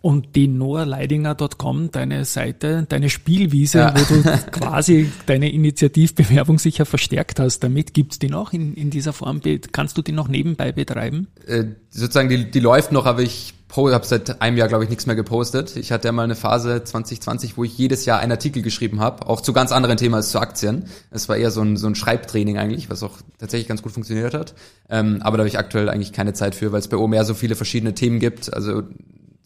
Und 0.02 0.36
die 0.36 0.46
noahleidinger.com, 0.48 1.90
deine 1.90 2.24
Seite, 2.24 2.86
deine 2.88 3.10
Spielwiese, 3.10 3.78
ja. 3.78 3.94
wo 3.94 4.14
du 4.14 4.22
quasi 4.52 5.10
deine 5.26 5.50
Initiativbewerbung 5.52 6.58
sicher 6.58 6.86
verstärkt 6.86 7.40
hast, 7.40 7.60
damit 7.60 7.94
gibt's 7.94 8.18
die 8.18 8.28
noch 8.28 8.52
in, 8.52 8.74
in 8.74 8.90
dieser 8.90 9.12
Form? 9.12 9.40
Kannst 9.72 9.98
du 9.98 10.02
die 10.02 10.12
noch 10.12 10.28
nebenbei 10.28 10.72
betreiben? 10.72 11.28
Äh, 11.46 11.64
sozusagen, 11.88 12.28
die, 12.28 12.50
die 12.50 12.60
läuft 12.60 12.92
noch, 12.92 13.06
aber 13.06 13.22
ich 13.22 13.54
habe 13.76 14.06
seit 14.06 14.42
einem 14.42 14.56
Jahr, 14.56 14.68
glaube 14.68 14.84
ich, 14.84 14.90
nichts 14.90 15.06
mehr 15.06 15.16
gepostet. 15.16 15.76
Ich 15.76 15.92
hatte 15.92 16.08
ja 16.08 16.12
mal 16.12 16.24
eine 16.24 16.36
Phase 16.36 16.82
2020, 16.82 17.56
wo 17.56 17.64
ich 17.64 17.76
jedes 17.76 18.04
Jahr 18.04 18.18
einen 18.18 18.32
Artikel 18.32 18.62
geschrieben 18.62 19.00
habe, 19.00 19.26
auch 19.26 19.40
zu 19.40 19.52
ganz 19.52 19.72
anderen 19.72 19.96
Themen 19.96 20.14
als 20.14 20.30
zu 20.30 20.40
Aktien. 20.40 20.86
Es 21.10 21.28
war 21.28 21.36
eher 21.36 21.50
so 21.50 21.62
ein, 21.62 21.76
so 21.76 21.86
ein 21.86 21.94
Schreibtraining 21.94 22.58
eigentlich, 22.58 22.90
was 22.90 23.02
auch 23.02 23.18
tatsächlich 23.38 23.68
ganz 23.68 23.82
gut 23.82 23.92
funktioniert 23.92 24.34
hat. 24.34 24.54
Ähm, 24.88 25.18
aber 25.22 25.36
da 25.36 25.42
habe 25.42 25.48
ich 25.48 25.58
aktuell 25.58 25.88
eigentlich 25.88 26.12
keine 26.12 26.32
Zeit 26.32 26.54
für, 26.54 26.72
weil 26.72 26.80
es 26.80 26.88
bei 26.88 26.96
OMR 26.96 27.24
so 27.24 27.34
viele 27.34 27.54
verschiedene 27.54 27.94
Themen 27.94 28.18
gibt. 28.18 28.52
Also 28.52 28.82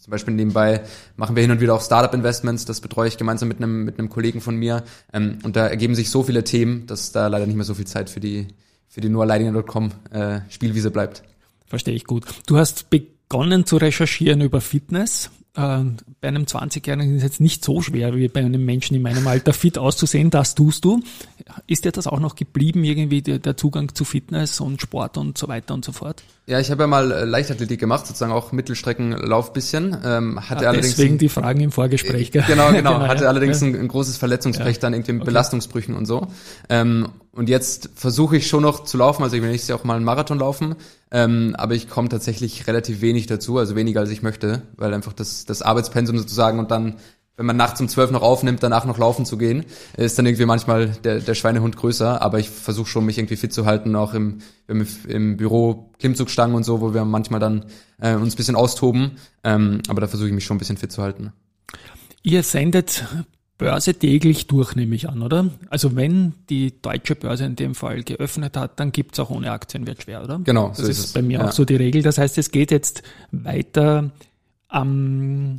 zum 0.05 0.11
Beispiel 0.11 0.35
nebenbei 0.35 0.83
machen 1.17 1.35
wir 1.35 1.43
hin 1.43 1.51
und 1.51 1.61
wieder 1.61 1.75
auch 1.75 1.83
Startup-Investments, 1.83 2.67
das 2.67 2.81
betreue 2.81 3.09
ich 3.09 3.17
gemeinsam 3.17 3.49
mit 3.49 3.59
einem, 3.59 3.85
mit 3.85 3.99
einem 3.99 4.11
Kollegen 4.11 4.41
von 4.41 4.57
mir. 4.57 4.85
Ähm, 5.13 5.39
und 5.45 5.57
da 5.57 5.67
ergeben 5.67 5.95
sich 5.95 6.11
so 6.11 6.23
viele 6.23 6.45
Themen, 6.45 6.87
dass 6.87 7.13
da 7.13 7.27
leider 7.27 7.47
nicht 7.47 7.57
mehr 7.57 7.65
so 7.65 7.75
viel 7.75 7.87
Zeit 7.87 8.11
für 8.11 8.21
die, 8.21 8.49
für 8.89 9.01
die 9.01 9.09
noahleidinger.com 9.09 9.93
äh, 10.11 10.41
Spielwiese 10.49 10.91
bleibt. 10.91 11.23
Verstehe 11.67 11.95
ich 11.95 12.05
gut. 12.05 12.27
Du 12.47 12.59
hast 12.59 12.91
begonnen 13.35 13.67
zu 13.67 13.79
recherchieren 13.79 14.41
über 14.43 14.61
Fitness 14.61 15.29
äh, 15.57 15.85
bei 16.21 16.29
einem 16.29 16.45
20-Jährigen 16.45 17.15
ist 17.15 17.19
es 17.19 17.23
jetzt 17.23 17.41
nicht 17.41 17.65
so 17.65 17.81
schwer 17.81 18.15
wie 18.15 18.29
bei 18.29 18.41
einem 18.41 18.65
Menschen 18.65 18.97
in 18.97 19.03
meinem 19.03 19.27
Alter 19.27 19.53
fit 19.53 19.79
auszusehen, 19.79 20.31
das 20.31 20.55
tust 20.55 20.85
du. 20.85 21.01
Ist 21.67 21.85
dir 21.85 21.93
das 21.93 22.07
auch 22.07 22.19
noch 22.19 22.35
geblieben, 22.35 22.83
irgendwie 22.83 23.23
der, 23.23 23.57
Zugang 23.57 23.95
zu 23.95 24.05
Fitness 24.05 24.61
und 24.61 24.81
Sport 24.81 25.17
und 25.17 25.39
so 25.39 25.47
weiter 25.47 25.75
und 25.75 25.85
so 25.85 25.93
fort? 25.93 26.23
Ja, 26.47 26.59
ich 26.59 26.71
habe 26.71 26.83
ja 26.83 26.87
mal 26.87 27.11
äh, 27.13 27.25
Leichtathletik 27.25 27.79
gemacht, 27.79 28.07
sozusagen 28.07 28.33
auch 28.33 28.53
Mittelstreckenlauf 28.53 29.53
bisschen. 29.53 29.97
Ähm, 30.05 30.49
hatte 30.49 30.65
ja, 30.65 30.71
allerdings 30.71 30.97
deswegen 30.97 31.19
die 31.19 31.29
Fragen 31.29 31.61
im 31.61 31.73
Vorgespräch. 31.73 32.33
Gell? 32.33 32.45
Genau, 32.47 32.69
genau. 32.73 32.95
genau 32.95 33.09
hatte 33.09 33.25
ja. 33.25 33.29
allerdings 33.29 33.63
ein, 33.63 33.75
ein, 33.75 33.89
großes 33.89 34.17
Verletzungspech 34.17 34.77
ja. 34.77 34.81
dann 34.81 34.95
irgendwie 34.95 35.13
mit 35.13 35.23
okay. 35.23 35.31
Belastungsbrüchen 35.31 35.95
und 35.95 36.07
so. 36.07 36.27
Ähm, 36.69 37.09
und 37.35 37.49
jetzt 37.49 37.91
versuche 37.95 38.37
ich 38.37 38.47
schon 38.47 38.63
noch 38.63 38.85
zu 38.85 38.97
laufen, 38.97 39.23
also 39.23 39.35
ich 39.35 39.43
will 39.43 39.51
nächstes 39.51 39.69
Jahr 39.69 39.79
auch 39.81 39.85
mal 39.85 39.97
einen 39.97 40.05
Marathon 40.05 40.39
laufen, 40.39 40.77
ähm, 41.11 41.55
aber 41.59 41.75
ich 41.75 41.89
komme 41.89 42.09
tatsächlich 42.09 42.67
relativ 42.67 43.01
wenig 43.01 43.27
dazu, 43.27 43.59
also 43.59 43.75
weniger 43.75 44.01
als 44.01 44.11
ich 44.11 44.23
möchte, 44.23 44.63
weil 44.77 44.95
einfach 44.95 45.13
das, 45.13 45.45
das 45.45 45.61
Arbeitspensum 45.61 46.17
sozusagen 46.17 46.59
und 46.59 46.71
dann, 46.71 46.97
wenn 47.37 47.47
man 47.47 47.57
nachts 47.57 47.81
um 47.81 47.89
zwölf 47.89 48.13
noch 48.13 48.23
aufnimmt, 48.23 48.63
danach 48.63 48.85
noch 48.85 48.99
laufen 48.99 49.27
zu 49.27 49.37
gehen, 49.37 49.65
ist 49.97 50.17
dann 50.17 50.27
irgendwie 50.27 50.47
manchmal 50.47 50.89
der, 50.89 51.19
der 51.19 51.35
Schweinehund 51.35 51.77
größer, 51.77 52.23
aber 52.23 52.39
ich 52.39 52.49
versuche 52.49 52.89
schon, 52.89 53.05
mich 53.05 53.19
irgendwie 53.19 53.37
fit 53.37 53.53
zu 53.53 53.67
halten, 53.67 53.97
auch 53.97 54.15
im, 54.15 54.39
im, 54.69 54.87
im 55.09 55.37
Büro 55.37 55.91
Klimmzugstangen 55.99 56.55
und 56.55 56.63
so, 56.63 56.81
wo 56.81 56.95
wir 56.95 57.05
manchmal 57.05 57.41
dann 57.41 57.65
äh, 58.01 58.15
uns 58.15 58.37
bisschen 58.37 58.55
austoben, 58.55 59.19
ähm, 59.43 59.81
aber 59.89 60.01
da 60.01 60.07
versuche 60.07 60.29
ich 60.29 60.35
mich 60.35 60.45
schon 60.45 60.57
ein 60.57 60.61
bisschen 60.61 60.77
fit 60.77 60.93
zu 60.93 61.03
halten. 61.03 61.33
Ihr 62.23 62.45
sendet 62.45 63.05
Börse 63.57 63.95
täglich 63.95 64.47
durch, 64.47 64.75
nehme 64.75 64.97
ich 64.97 65.09
an, 65.09 65.23
oder? 65.23 65.51
Also 65.71 65.95
wenn 65.95 66.35
die 66.51 66.81
deutsche 66.83 67.15
Börse 67.15 67.45
in 67.45 67.57
dem 67.57 67.75
Fall 67.75 68.03
geöffnet 68.03 68.57
hat, 68.57 68.81
dann 68.81 68.91
gibt's 68.91 69.21
auch 69.21 69.31
ohne 69.31 69.53
Aktien 69.53 69.87
wird 69.87 70.03
schwer, 70.03 70.25
oder? 70.25 70.41
Genau. 70.43 70.69
Das 70.69 70.79
so 70.79 70.87
ist, 70.87 70.99
ist 70.99 71.15
bei 71.15 71.23
mir 71.23 71.39
ja. 71.39 71.47
auch 71.47 71.53
so 71.53 71.65
die 71.65 71.77
Regel. 71.77 72.03
Das 72.03 72.19
heißt, 72.19 72.37
es 72.39 72.51
geht 72.51 72.71
jetzt 72.71 73.03
weiter 73.31 74.11
am 74.69 75.57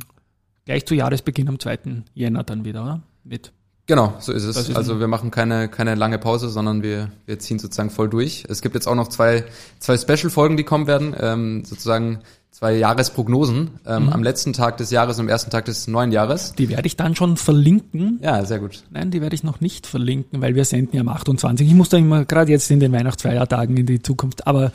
gleich 0.66 0.84
zu 0.84 0.94
Jahresbeginn 0.94 1.48
am 1.48 1.58
2. 1.58 1.78
Jänner 2.14 2.44
dann 2.44 2.64
wieder, 2.64 2.82
oder? 2.82 3.02
Mit 3.24 3.52
Genau, 3.86 4.16
so 4.18 4.32
ist 4.32 4.42
es. 4.42 4.56
Ist 4.56 4.76
also 4.76 4.98
wir 4.98 5.06
machen 5.06 5.30
keine, 5.30 5.68
keine 5.68 5.94
lange 5.94 6.18
Pause, 6.18 6.48
sondern 6.48 6.82
wir, 6.82 7.12
wir 7.24 7.38
ziehen 7.38 7.60
sozusagen 7.60 7.90
voll 7.90 8.08
durch. 8.08 8.44
Es 8.48 8.60
gibt 8.60 8.74
jetzt 8.74 8.88
auch 8.88 8.96
noch 8.96 9.06
zwei, 9.08 9.44
zwei 9.78 9.96
Special-Folgen, 9.96 10.56
die 10.56 10.64
kommen 10.64 10.88
werden. 10.88 11.14
Ähm, 11.18 11.64
sozusagen 11.64 12.18
zwei 12.56 12.74
Jahresprognosen 12.74 13.80
ähm, 13.86 14.04
mhm. 14.04 14.08
am 14.08 14.22
letzten 14.22 14.54
Tag 14.54 14.78
des 14.78 14.90
Jahres 14.90 15.18
und 15.18 15.26
am 15.26 15.28
ersten 15.28 15.50
Tag 15.50 15.66
des 15.66 15.88
neuen 15.88 16.10
Jahres. 16.10 16.54
Die 16.54 16.70
werde 16.70 16.86
ich 16.86 16.96
dann 16.96 17.14
schon 17.14 17.36
verlinken. 17.36 18.18
Ja, 18.22 18.46
sehr 18.46 18.60
gut. 18.60 18.82
Nein, 18.90 19.10
die 19.10 19.20
werde 19.20 19.34
ich 19.34 19.44
noch 19.44 19.60
nicht 19.60 19.86
verlinken, 19.86 20.40
weil 20.40 20.54
wir 20.54 20.64
senden 20.64 20.96
ja 20.96 21.02
am 21.02 21.10
28. 21.10 21.68
Ich 21.68 21.74
muss 21.74 21.90
da 21.90 21.98
immer 21.98 22.24
gerade 22.24 22.50
jetzt 22.50 22.70
in 22.70 22.80
den 22.80 22.92
Weihnachtsfeiertagen 22.92 23.76
in 23.76 23.84
die 23.84 24.00
Zukunft, 24.00 24.46
aber 24.46 24.72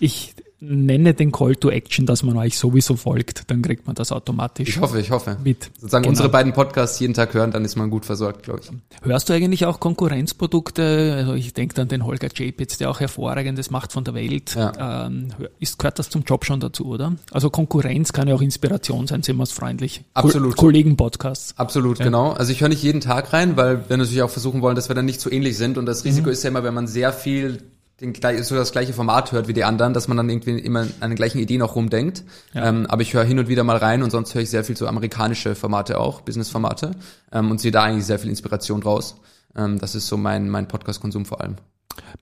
ich 0.00 0.36
nenne 0.60 1.14
den 1.14 1.30
Call 1.30 1.56
to 1.56 1.70
Action, 1.70 2.04
dass 2.06 2.22
man 2.22 2.36
euch 2.36 2.58
sowieso 2.58 2.96
folgt, 2.96 3.50
dann 3.50 3.62
kriegt 3.62 3.86
man 3.86 3.94
das 3.94 4.10
automatisch. 4.10 4.68
Ich 4.68 4.80
hoffe, 4.80 5.00
ich 5.00 5.10
hoffe. 5.10 5.36
Mit. 5.42 5.70
Sozusagen 5.76 6.02
genau. 6.02 6.10
unsere 6.10 6.28
beiden 6.28 6.52
Podcasts 6.52 6.98
jeden 6.98 7.14
Tag 7.14 7.32
hören, 7.34 7.52
dann 7.52 7.64
ist 7.64 7.76
man 7.76 7.90
gut 7.90 8.04
versorgt, 8.04 8.42
glaube 8.42 8.60
ich. 8.62 8.70
Hörst 9.02 9.28
du 9.28 9.34
eigentlich 9.34 9.66
auch 9.66 9.78
Konkurrenzprodukte? 9.78 11.14
Also 11.18 11.34
ich 11.34 11.54
denke 11.54 11.80
an 11.80 11.88
den 11.88 12.04
Holger 12.04 12.28
Japitz, 12.34 12.76
der 12.78 12.90
auch 12.90 12.98
hervorragendes 13.00 13.70
macht 13.70 13.92
von 13.92 14.04
der 14.04 14.14
Welt. 14.14 14.54
Ja. 14.56 15.06
Ähm, 15.06 15.28
ist, 15.60 15.78
gehört 15.78 15.98
das 15.98 16.10
zum 16.10 16.22
Job 16.22 16.44
schon 16.44 16.58
dazu, 16.58 16.86
oder? 16.86 17.14
Also 17.30 17.50
Konkurrenz 17.50 18.12
kann 18.12 18.26
ja 18.26 18.34
auch 18.34 18.42
Inspiration 18.42 19.06
sein, 19.06 19.22
sind 19.22 19.36
wir 19.36 19.44
es 19.44 19.52
freundlich. 19.52 20.02
Absolut. 20.14 20.56
Ko 20.56 20.68
Kollegen-Podcasts. 20.68 21.54
Absolut, 21.56 22.00
ja. 22.00 22.04
genau. 22.04 22.32
Also 22.32 22.52
ich 22.52 22.60
höre 22.60 22.68
nicht 22.68 22.82
jeden 22.82 23.00
Tag 23.00 23.32
rein, 23.32 23.56
weil 23.56 23.88
wir 23.88 23.96
natürlich 23.96 24.22
auch 24.22 24.30
versuchen 24.30 24.60
wollen, 24.60 24.74
dass 24.74 24.88
wir 24.90 24.94
dann 24.94 25.06
nicht 25.06 25.20
zu 25.20 25.30
ähnlich 25.30 25.56
sind 25.56 25.78
und 25.78 25.86
das 25.86 26.04
Risiko 26.04 26.26
mhm. 26.26 26.32
ist 26.32 26.42
ja 26.42 26.50
immer, 26.50 26.64
wenn 26.64 26.74
man 26.74 26.86
sehr 26.86 27.12
viel 27.12 27.62
den, 28.00 28.14
so 28.44 28.54
das 28.54 28.72
gleiche 28.72 28.92
Format 28.92 29.32
hört 29.32 29.48
wie 29.48 29.52
die 29.52 29.64
anderen, 29.64 29.92
dass 29.92 30.06
man 30.06 30.16
dann 30.16 30.30
irgendwie 30.30 30.58
immer 30.58 30.86
an 31.00 31.10
den 31.10 31.16
gleichen 31.16 31.38
Ideen 31.38 31.62
auch 31.62 31.74
rumdenkt. 31.74 32.24
Ja. 32.54 32.68
Ähm, 32.68 32.86
aber 32.86 33.02
ich 33.02 33.14
höre 33.14 33.24
hin 33.24 33.38
und 33.38 33.48
wieder 33.48 33.64
mal 33.64 33.76
rein 33.76 34.02
und 34.02 34.10
sonst 34.10 34.34
höre 34.34 34.42
ich 34.42 34.50
sehr 34.50 34.64
viel 34.64 34.76
so 34.76 34.86
amerikanische 34.86 35.54
Formate 35.54 35.98
auch, 35.98 36.20
Business-Formate 36.20 36.92
ähm, 37.32 37.50
und 37.50 37.60
sehe 37.60 37.72
da 37.72 37.82
eigentlich 37.82 38.06
sehr 38.06 38.18
viel 38.18 38.30
Inspiration 38.30 38.80
draus. 38.80 39.16
Ähm, 39.56 39.78
das 39.78 39.94
ist 39.94 40.06
so 40.06 40.16
mein, 40.16 40.48
mein 40.48 40.68
Podcast-Konsum 40.68 41.24
vor 41.24 41.40
allem. 41.40 41.56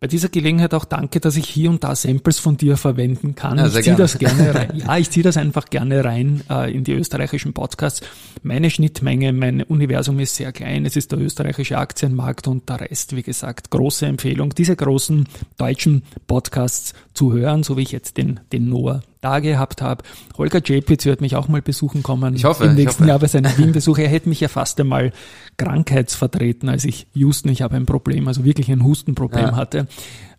Bei 0.01 0.07
dieser 0.07 0.29
Gelegenheit 0.29 0.75
auch 0.75 0.85
danke, 0.85 1.21
dass 1.21 1.37
ich 1.37 1.49
hier 1.49 1.71
und 1.71 1.85
da 1.85 1.95
Samples 1.95 2.39
von 2.39 2.57
dir 2.57 2.77
verwenden 2.77 3.35
kann. 3.35 3.59
Ja, 3.59 3.67
ich 3.67 3.83
ziehe 3.83 3.97
das 3.97 4.19
gerne 4.19 4.55
rein. 4.55 4.73
Ja, 4.75 4.97
ich 4.99 5.11
ziehe 5.11 5.25
das 5.25 5.37
einfach 5.37 5.67
gerne 5.67 6.05
rein 6.05 6.43
äh, 6.51 6.75
in 6.75 6.85
die 6.85 6.93
österreichischen 6.93 7.53
Podcasts. 7.53 8.03
Meine 8.43 8.71
Schnittmenge, 8.71 9.33
mein 9.33 9.63
Universum 9.63 10.19
ist 10.19 10.37
sehr 10.37 10.53
klein. 10.53 10.85
Es 10.85 10.97
ist 10.97 11.13
der 11.13 11.19
österreichische 11.19 11.79
Aktienmarkt 11.79 12.47
und 12.49 12.69
der 12.69 12.81
Rest, 12.81 13.17
wie 13.17 13.23
gesagt, 13.23 13.71
große 13.71 14.07
Empfehlung, 14.07 14.55
diese 14.55 14.77
großen 14.77 15.27
deutschen 15.57 16.03
Podcasts 16.27 16.95
zu 17.15 17.33
hören, 17.33 17.63
so 17.63 17.77
wie 17.77 17.83
ich 17.83 17.93
jetzt 17.93 18.17
den, 18.17 18.41
den 18.53 18.69
Noah 18.69 19.03
da 19.21 19.41
gehabt 19.41 19.83
habe. 19.83 20.05
Holger 20.37 20.61
Japitz 20.65 21.05
wird 21.05 21.21
mich 21.21 21.37
auch 21.37 21.49
mal 21.49 21.63
besuchen 21.63 22.03
kommen. 22.03 22.35
Ich 22.37 22.45
hoffe. 22.45 22.65
Im 22.65 22.75
nächsten 22.75 23.05
hoffe. 23.05 23.09
Jahr 23.09 23.19
bei 23.19 23.27
seinem 23.27 23.51
Wien-Besuch. 23.59 23.99
Er 23.99 24.09
hätte 24.09 24.29
mich 24.29 24.41
ja 24.41 24.49
fast 24.49 24.81
einmal 24.81 25.13
krankheitsvertreten, 25.57 26.69
als 26.69 26.85
ich 26.85 27.07
Houston, 27.15 27.49
ich 27.51 27.63
habe 27.63 27.77
ein 27.77 27.87
Problem, 27.87 28.29
also 28.29 28.45
wirklich 28.45 28.71
ein 28.71 28.85
Hustenproblem 28.85 29.47
Ja. 29.47 29.57
hatte. 29.57 29.87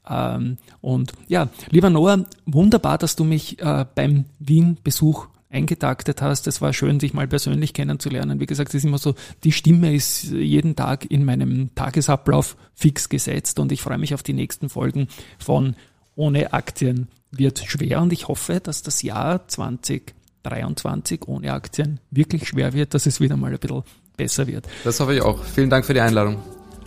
Ähm, 0.10 0.58
und 0.82 1.12
ja, 1.28 1.50
lieber 1.70 1.90
Noah, 1.90 2.26
wunderbar, 2.46 2.98
dass 2.98 3.16
du 3.16 3.24
mich 3.24 3.60
äh, 3.62 3.86
beim 3.94 4.26
Wien-Besuch 4.40 5.28
eingetaktet 5.50 6.22
hast. 6.22 6.48
Es 6.48 6.62
war 6.62 6.74
schön, 6.74 7.00
dich 7.00 7.14
mal 7.14 7.28
persönlich 7.28 7.74
kennenzulernen. 7.74 8.40
Wie 8.40 8.46
gesagt, 8.46 8.70
es 8.70 8.76
ist 8.76 8.84
immer 8.86 8.98
so, 8.98 9.16
die 9.44 9.52
Stimme 9.52 9.94
ist 9.94 10.24
jeden 10.32 10.76
Tag 10.76 11.10
in 11.10 11.24
meinem 11.26 11.74
Tagesablauf 11.76 12.58
fix 12.74 13.10
gesetzt 13.10 13.60
und 13.60 13.72
ich 13.72 13.82
freue 13.82 13.98
mich 13.98 14.14
auf 14.14 14.24
die 14.24 14.34
nächsten 14.34 14.70
Folgen 14.70 15.08
von 15.40 15.76
Ohne 16.16 16.52
Aktien 16.54 17.08
wird 17.32 17.60
schwer 17.60 18.02
und 18.02 18.14
ich 18.14 18.28
hoffe, 18.28 18.60
dass 18.60 18.84
das 18.84 19.02
Jahr 19.02 19.48
2023 19.48 21.28
ohne 21.28 21.54
Aktien 21.54 22.00
wirklich 22.12 22.48
schwer 22.48 22.74
wird, 22.74 22.94
dass 22.94 23.06
es 23.06 23.20
wieder 23.20 23.38
mal 23.38 23.52
ein 23.52 23.60
bisschen 23.60 23.84
besser 24.16 24.48
wird. 24.48 24.68
Das 24.84 25.00
hoffe 25.00 25.16
ich 25.16 25.22
auch. 25.22 25.44
Vielen 25.44 25.70
Dank 25.70 25.86
für 25.86 25.94
die 25.94 26.02
Einladung. 26.02 26.38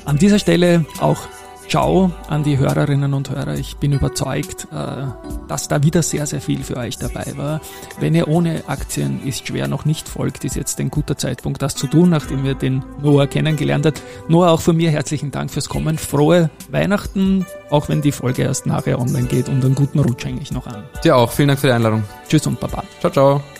An 0.05 0.19
dieser 0.19 0.39
Stelle 0.39 0.87
auch 0.99 1.29
Ciao 1.71 2.11
an 2.27 2.43
die 2.43 2.59
Hörerinnen 2.59 3.15
und 3.15 3.31
Hörer. 3.31 3.55
Ich 3.55 3.77
bin 3.77 3.93
überzeugt, 3.93 4.67
äh, 4.73 5.05
dass 5.47 5.69
da 5.69 5.85
wieder 5.85 6.03
sehr, 6.03 6.27
sehr 6.27 6.41
viel 6.41 6.65
für 6.65 6.77
euch 6.77 6.99
dabei 6.99 7.33
war. 7.37 7.61
Wenn 8.01 8.13
ihr 8.17 8.27
ohne 8.27 8.65
Aktien 8.67 9.25
ist 9.25 9.47
schwer 9.47 9.69
noch 9.69 9.85
nicht 9.85 10.09
folgt, 10.09 10.45
ist 10.45 10.57
jetzt 10.57 10.81
ein 10.81 10.91
guter 10.91 11.17
Zeitpunkt, 11.17 11.63
das 11.63 11.77
zu 11.77 11.87
tun, 11.87 12.11
nachdem 12.11 12.43
wir 12.43 12.55
den 12.55 12.83
Noah 13.01 13.29
kennengelernt 13.29 13.87
hat. 13.87 14.03
Noah, 14.27 14.51
auch 14.51 14.61
von 14.61 14.77
mir 14.77 14.91
herzlichen 14.91 15.31
Dank 15.31 15.53
fürs 15.53 15.69
Kommen. 15.69 15.97
Frohe 15.97 16.51
Weihnachten, 16.73 17.47
auch 17.71 17.89
wenn 17.89 18.03
die 18.03 18.11
Folge 18.11 18.43
erst 18.43 18.67
nachher 18.67 18.99
online 18.99 19.29
geht 19.29 19.49
und 19.49 19.65
einen 19.65 19.77
guten 19.77 20.01
Rutsch 20.01 20.27
eigentlich 20.27 20.51
noch 20.51 20.67
an. 20.67 20.83
Dir 21.05 21.17
auch. 21.17 21.31
Vielen 21.31 21.49
Dank 21.49 21.61
für 21.61 21.69
die 21.69 21.73
Einladung. 21.73 22.03
Tschüss 22.29 22.49
und 22.49 22.59
Baba. 22.59 22.83
Ciao, 22.99 23.13
ciao. 23.13 23.60